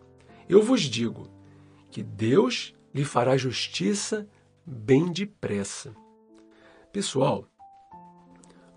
Eu 0.48 0.62
vos 0.62 0.82
digo 0.82 1.30
que 1.90 2.04
Deus 2.04 2.74
lhe 2.94 3.06
fará 3.06 3.38
justiça 3.38 4.28
bem 4.66 5.12
depressa. 5.12 5.96
Pessoal, 6.92 7.48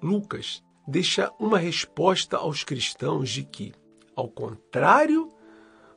Lucas 0.02 0.62
deixa 0.86 1.32
uma 1.38 1.58
resposta 1.58 2.36
aos 2.36 2.64
cristãos 2.64 3.30
de 3.30 3.44
que, 3.44 3.72
ao 4.14 4.28
contrário 4.28 5.32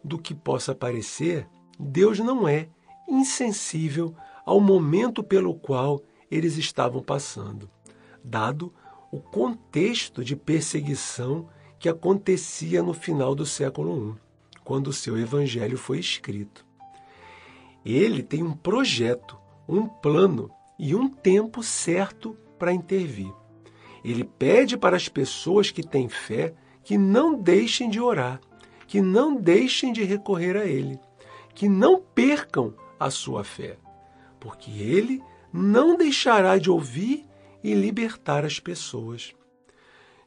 do 0.04 0.18
que 0.18 0.34
possa 0.34 0.76
parecer, 0.76 1.48
Deus 1.80 2.20
não 2.20 2.48
é 2.48 2.70
insensível 3.08 4.16
ao 4.46 4.60
momento 4.60 5.24
pelo 5.24 5.56
qual 5.56 6.02
eles 6.30 6.58
estavam 6.58 7.02
passando, 7.02 7.70
dado 8.24 8.74
o 9.12 9.20
contexto 9.20 10.24
de 10.24 10.36
perseguição 10.36 11.48
que 11.84 11.90
acontecia 11.90 12.82
no 12.82 12.94
final 12.94 13.36
do 13.36 13.46
século 13.46 14.18
I, 14.18 14.60
quando 14.64 14.88
o 14.88 14.94
seu 14.94 15.20
evangelho 15.20 15.78
foi 15.78 16.00
escrito. 16.00 16.66
Ele 17.86 18.24
tem 18.24 18.42
um 18.42 18.54
projeto, 18.54 19.38
um 19.68 19.86
plano 19.86 20.50
e 20.80 20.96
um 20.96 21.10
tempo 21.10 21.62
certo 21.62 22.38
para 22.58 22.72
intervir. 22.72 23.34
Ele 24.02 24.24
pede 24.24 24.78
para 24.78 24.96
as 24.96 25.10
pessoas 25.10 25.72
que 25.72 25.84
têm 25.84 26.08
fé 26.08 26.54
que 26.86 26.98
não 26.98 27.36
deixem 27.36 27.90
de 27.90 28.00
orar, 28.00 28.40
que 28.88 29.02
não 29.02 29.36
deixem 29.36 29.92
de 29.92 30.06
recorrer 30.06 30.56
a 30.56 30.66
Ele, 30.66 30.98
que 31.54 31.68
não 31.68 32.00
percam 32.00 32.74
a 32.98 33.10
sua 33.10 33.44
fé, 33.44 33.76
porque 34.40 34.72
Ele 34.72 35.22
não 35.52 35.98
deixará 35.98 36.58
de 36.58 36.72
ouvir 36.72 37.26
e 37.62 37.74
libertar 37.74 38.46
as 38.46 38.58
pessoas. 38.58 39.36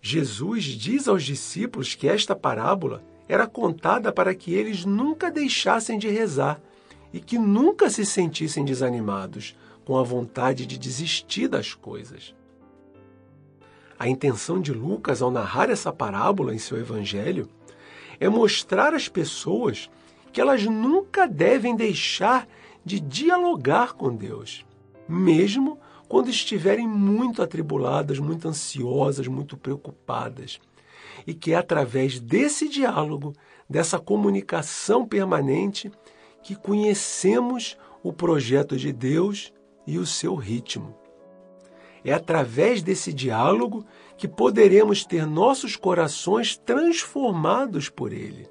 Jesus 0.08 0.62
diz 0.62 1.08
aos 1.08 1.24
discípulos 1.24 1.96
que 1.96 2.06
esta 2.06 2.36
parábola 2.36 3.02
era 3.28 3.44
contada 3.44 4.12
para 4.12 4.36
que 4.36 4.54
eles 4.54 4.84
nunca 4.84 5.32
deixassem 5.32 5.98
de 5.98 6.08
rezar 6.08 6.60
e 7.12 7.18
que 7.18 7.36
nunca 7.36 7.90
se 7.90 8.06
sentissem 8.06 8.64
desanimados, 8.64 9.56
com 9.84 9.98
a 9.98 10.04
vontade 10.04 10.64
de 10.64 10.78
desistir 10.78 11.48
das 11.48 11.74
coisas. 11.74 12.36
A 13.98 14.08
intenção 14.08 14.60
de 14.60 14.72
Lucas 14.72 15.22
ao 15.22 15.30
narrar 15.30 15.70
essa 15.70 15.92
parábola 15.92 16.54
em 16.54 16.58
seu 16.58 16.78
evangelho 16.78 17.48
é 18.20 18.28
mostrar 18.28 18.94
às 18.94 19.08
pessoas 19.08 19.90
que 20.32 20.40
elas 20.40 20.64
nunca 20.64 21.26
devem 21.26 21.74
deixar 21.74 22.46
de 22.84 23.00
dialogar 23.00 23.94
com 23.94 24.14
Deus, 24.14 24.64
mesmo 25.08 25.80
quando 26.08 26.30
estiverem 26.30 26.86
muito 26.86 27.42
atribuladas, 27.42 28.18
muito 28.18 28.48
ansiosas, 28.48 29.26
muito 29.26 29.56
preocupadas. 29.56 30.60
E 31.26 31.34
que 31.34 31.52
é 31.52 31.56
através 31.56 32.20
desse 32.20 32.68
diálogo, 32.68 33.32
dessa 33.68 33.98
comunicação 33.98 35.06
permanente, 35.06 35.90
que 36.42 36.54
conhecemos 36.54 37.76
o 38.02 38.12
projeto 38.12 38.76
de 38.76 38.92
Deus 38.92 39.52
e 39.86 39.98
o 39.98 40.06
seu 40.06 40.36
ritmo. 40.36 40.96
É 42.04 42.12
através 42.12 42.82
desse 42.82 43.12
diálogo 43.12 43.84
que 44.16 44.28
poderemos 44.28 45.04
ter 45.04 45.26
nossos 45.26 45.74
corações 45.74 46.56
transformados 46.56 47.88
por 47.88 48.12
Ele, 48.12 48.48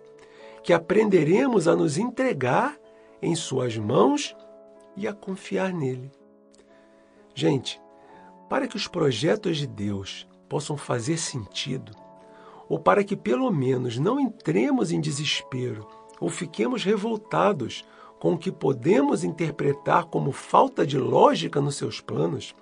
que 0.61 0.73
aprenderemos 0.73 1.67
a 1.67 1.75
nos 1.75 1.97
entregar 1.97 2.77
em 3.21 3.33
Suas 3.33 3.77
mãos 3.77 4.35
e 4.97 5.07
a 5.07 5.13
confiar 5.13 5.73
nele. 5.73 6.11
Gente, 7.37 7.81
para 8.49 8.65
que 8.65 8.77
os 8.77 8.87
projetos 8.87 9.57
de 9.57 9.67
Deus 9.67 10.25
possam 10.47 10.77
fazer 10.77 11.17
sentido, 11.17 11.91
ou 12.69 12.79
para 12.79 13.03
que 13.03 13.15
pelo 13.15 13.51
menos 13.51 13.99
não 13.99 14.17
entremos 14.17 14.93
em 14.93 15.01
desespero 15.01 15.85
ou 16.19 16.29
fiquemos 16.29 16.85
revoltados 16.85 17.83
com 18.19 18.33
o 18.33 18.37
que 18.37 18.53
podemos 18.53 19.25
interpretar 19.25 20.05
como 20.05 20.31
falta 20.31 20.87
de 20.87 20.97
lógica 20.97 21.59
nos 21.59 21.75
seus 21.75 21.99
planos, 21.99 22.55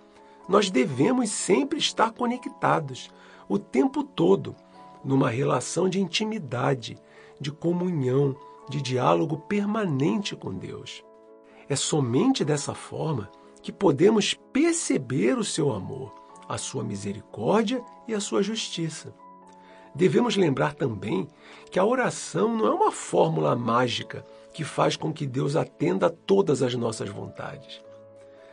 nós 0.49 0.71
devemos 0.71 1.29
sempre 1.29 1.77
estar 1.77 2.11
conectados 2.11 3.11
o 3.47 3.59
tempo 3.59 4.03
todo 4.03 4.55
numa 5.05 5.29
relação 5.29 5.87
de 5.87 6.01
intimidade, 6.01 6.97
de 7.39 7.51
comunhão, 7.51 8.35
de 8.67 8.81
diálogo 8.81 9.37
permanente 9.37 10.35
com 10.35 10.51
Deus. 10.51 11.03
É 11.69 11.75
somente 11.75 12.43
dessa 12.43 12.73
forma 12.73 13.29
que 13.63 13.71
podemos 13.71 14.35
perceber 14.51 15.37
o 15.37 15.43
seu 15.43 15.71
amor, 15.71 16.13
a 16.47 16.57
sua 16.57 16.83
misericórdia 16.83 17.81
e 18.07 18.13
a 18.13 18.19
sua 18.19 18.43
justiça. 18.43 19.13
Devemos 19.95 20.35
lembrar 20.35 20.73
também 20.73 21.27
que 21.71 21.79
a 21.79 21.85
oração 21.85 22.55
não 22.55 22.67
é 22.67 22.71
uma 22.71 22.91
fórmula 22.91 23.55
mágica 23.55 24.25
que 24.53 24.65
faz 24.65 24.97
com 24.97 25.13
que 25.13 25.25
Deus 25.25 25.55
atenda 25.55 26.07
a 26.07 26.09
todas 26.09 26.61
as 26.61 26.75
nossas 26.75 27.09
vontades. 27.09 27.81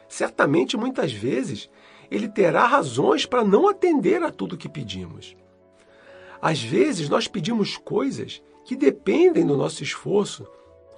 Certamente, 0.08 0.76
muitas 0.76 1.12
vezes, 1.12 1.68
Ele 2.10 2.28
terá 2.28 2.64
razões 2.66 3.26
para 3.26 3.44
não 3.44 3.68
atender 3.68 4.22
a 4.22 4.30
tudo 4.30 4.56
que 4.56 4.68
pedimos. 4.68 5.36
Às 6.40 6.62
vezes, 6.62 7.08
nós 7.08 7.26
pedimos 7.26 7.76
coisas 7.76 8.42
que 8.64 8.76
dependem 8.76 9.44
do 9.44 9.56
nosso 9.56 9.82
esforço, 9.82 10.46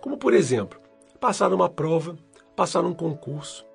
como, 0.01 0.19
por 0.19 0.35
exemplo, 0.35 0.79
passar 1.19 1.53
uma 1.53 1.69
prova, 1.69 2.17
passar 2.55 2.85
um 2.85 2.93
concurso. 2.93 3.72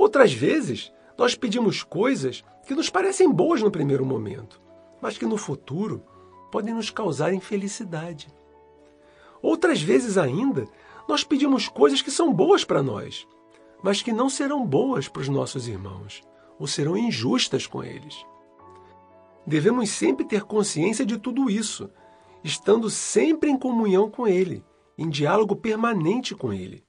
Outras 0.00 0.32
vezes, 0.32 0.90
nós 1.18 1.34
pedimos 1.34 1.82
coisas 1.82 2.42
que 2.66 2.74
nos 2.74 2.88
parecem 2.88 3.30
boas 3.30 3.60
no 3.60 3.70
primeiro 3.70 4.02
momento, 4.02 4.58
mas 4.98 5.18
que 5.18 5.26
no 5.26 5.36
futuro 5.36 6.02
podem 6.50 6.72
nos 6.72 6.88
causar 6.88 7.34
infelicidade. 7.34 8.26
Outras 9.42 9.82
vezes 9.82 10.16
ainda, 10.16 10.66
nós 11.06 11.22
pedimos 11.22 11.68
coisas 11.68 12.00
que 12.00 12.10
são 12.10 12.32
boas 12.32 12.64
para 12.64 12.82
nós, 12.82 13.28
mas 13.82 14.00
que 14.00 14.10
não 14.10 14.30
serão 14.30 14.64
boas 14.64 15.06
para 15.06 15.20
os 15.20 15.28
nossos 15.28 15.68
irmãos, 15.68 16.22
ou 16.58 16.66
serão 16.66 16.96
injustas 16.96 17.66
com 17.66 17.84
eles. 17.84 18.24
Devemos 19.46 19.90
sempre 19.90 20.24
ter 20.24 20.44
consciência 20.44 21.04
de 21.04 21.18
tudo 21.18 21.50
isso, 21.50 21.90
estando 22.42 22.88
sempre 22.88 23.50
em 23.50 23.58
comunhão 23.58 24.10
com 24.10 24.26
Ele, 24.26 24.64
em 24.96 25.10
diálogo 25.10 25.54
permanente 25.54 26.34
com 26.34 26.54
Ele, 26.54 26.82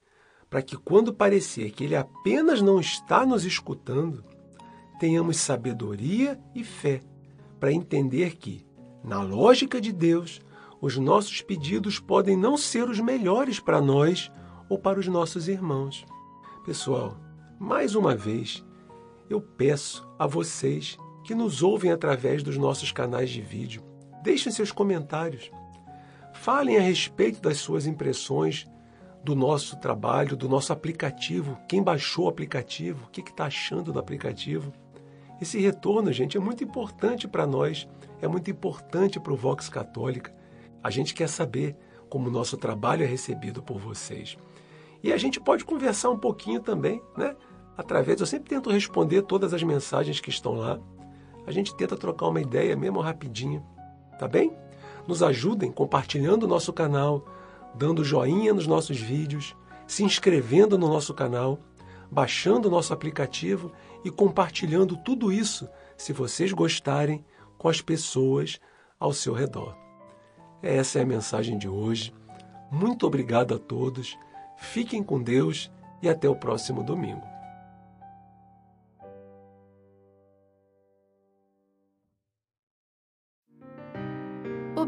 para 0.52 0.60
que, 0.60 0.76
quando 0.76 1.14
parecer 1.14 1.70
que 1.70 1.82
Ele 1.82 1.96
apenas 1.96 2.60
não 2.60 2.78
está 2.78 3.24
nos 3.24 3.46
escutando, 3.46 4.22
tenhamos 5.00 5.38
sabedoria 5.38 6.38
e 6.54 6.62
fé 6.62 7.00
para 7.58 7.72
entender 7.72 8.36
que, 8.36 8.62
na 9.02 9.22
lógica 9.22 9.80
de 9.80 9.90
Deus, 9.90 10.42
os 10.78 10.98
nossos 10.98 11.40
pedidos 11.40 11.98
podem 11.98 12.36
não 12.36 12.58
ser 12.58 12.86
os 12.86 13.00
melhores 13.00 13.58
para 13.58 13.80
nós 13.80 14.30
ou 14.68 14.78
para 14.78 15.00
os 15.00 15.08
nossos 15.08 15.48
irmãos. 15.48 16.04
Pessoal, 16.66 17.16
mais 17.58 17.94
uma 17.94 18.14
vez, 18.14 18.62
eu 19.30 19.40
peço 19.40 20.06
a 20.18 20.26
vocês 20.26 20.98
que 21.24 21.34
nos 21.34 21.62
ouvem 21.62 21.90
através 21.90 22.42
dos 22.42 22.58
nossos 22.58 22.92
canais 22.92 23.30
de 23.30 23.40
vídeo. 23.40 23.82
Deixem 24.22 24.52
seus 24.52 24.70
comentários. 24.70 25.50
Falem 26.34 26.76
a 26.76 26.82
respeito 26.82 27.40
das 27.40 27.56
suas 27.56 27.86
impressões 27.86 28.66
do 29.22 29.34
nosso 29.36 29.76
trabalho, 29.76 30.36
do 30.36 30.48
nosso 30.48 30.72
aplicativo. 30.72 31.58
Quem 31.68 31.82
baixou 31.82 32.26
o 32.26 32.28
aplicativo, 32.28 33.06
o 33.06 33.10
que 33.10 33.20
está 33.20 33.46
achando 33.46 33.92
do 33.92 33.98
aplicativo. 33.98 34.72
Esse 35.40 35.60
retorno, 35.60 36.12
gente, 36.12 36.36
é 36.36 36.40
muito 36.40 36.62
importante 36.62 37.28
para 37.28 37.46
nós, 37.46 37.88
é 38.20 38.28
muito 38.28 38.50
importante 38.50 39.20
para 39.20 39.32
o 39.32 39.36
Vox 39.36 39.68
Católica. 39.68 40.34
A 40.82 40.90
gente 40.90 41.14
quer 41.14 41.28
saber 41.28 41.76
como 42.08 42.28
o 42.28 42.32
nosso 42.32 42.56
trabalho 42.56 43.04
é 43.04 43.06
recebido 43.06 43.62
por 43.62 43.78
vocês. 43.78 44.36
E 45.02 45.12
a 45.12 45.16
gente 45.16 45.40
pode 45.40 45.64
conversar 45.64 46.10
um 46.10 46.18
pouquinho 46.18 46.60
também, 46.60 47.02
né? 47.16 47.34
Através, 47.76 48.20
eu 48.20 48.26
sempre 48.26 48.50
tento 48.50 48.70
responder 48.70 49.22
todas 49.22 49.54
as 49.54 49.62
mensagens 49.62 50.20
que 50.20 50.30
estão 50.30 50.52
lá. 50.52 50.78
A 51.46 51.50
gente 51.50 51.74
tenta 51.74 51.96
trocar 51.96 52.28
uma 52.28 52.40
ideia 52.40 52.76
mesmo 52.76 53.00
rapidinho, 53.00 53.64
tá 54.18 54.28
bem? 54.28 54.52
Nos 55.08 55.22
ajudem 55.22 55.72
compartilhando 55.72 56.44
o 56.44 56.48
nosso 56.48 56.72
canal, 56.72 57.24
dando 57.74 58.04
joinha 58.04 58.52
nos 58.52 58.66
nossos 58.66 58.98
vídeos, 58.98 59.56
se 59.86 60.04
inscrevendo 60.04 60.78
no 60.78 60.88
nosso 60.88 61.14
canal, 61.14 61.58
baixando 62.10 62.68
o 62.68 62.70
nosso 62.70 62.92
aplicativo 62.92 63.72
e 64.04 64.10
compartilhando 64.10 64.96
tudo 64.96 65.32
isso, 65.32 65.68
se 65.96 66.12
vocês 66.12 66.52
gostarem, 66.52 67.24
com 67.56 67.68
as 67.68 67.80
pessoas 67.80 68.60
ao 68.98 69.12
seu 69.12 69.32
redor. 69.32 69.76
Essa 70.62 70.98
é 70.98 71.02
a 71.02 71.06
mensagem 71.06 71.56
de 71.56 71.68
hoje. 71.68 72.12
Muito 72.70 73.06
obrigado 73.06 73.54
a 73.54 73.58
todos. 73.58 74.18
Fiquem 74.56 75.02
com 75.02 75.22
Deus 75.22 75.70
e 76.00 76.08
até 76.08 76.28
o 76.28 76.36
próximo 76.36 76.82
domingo. 76.82 77.31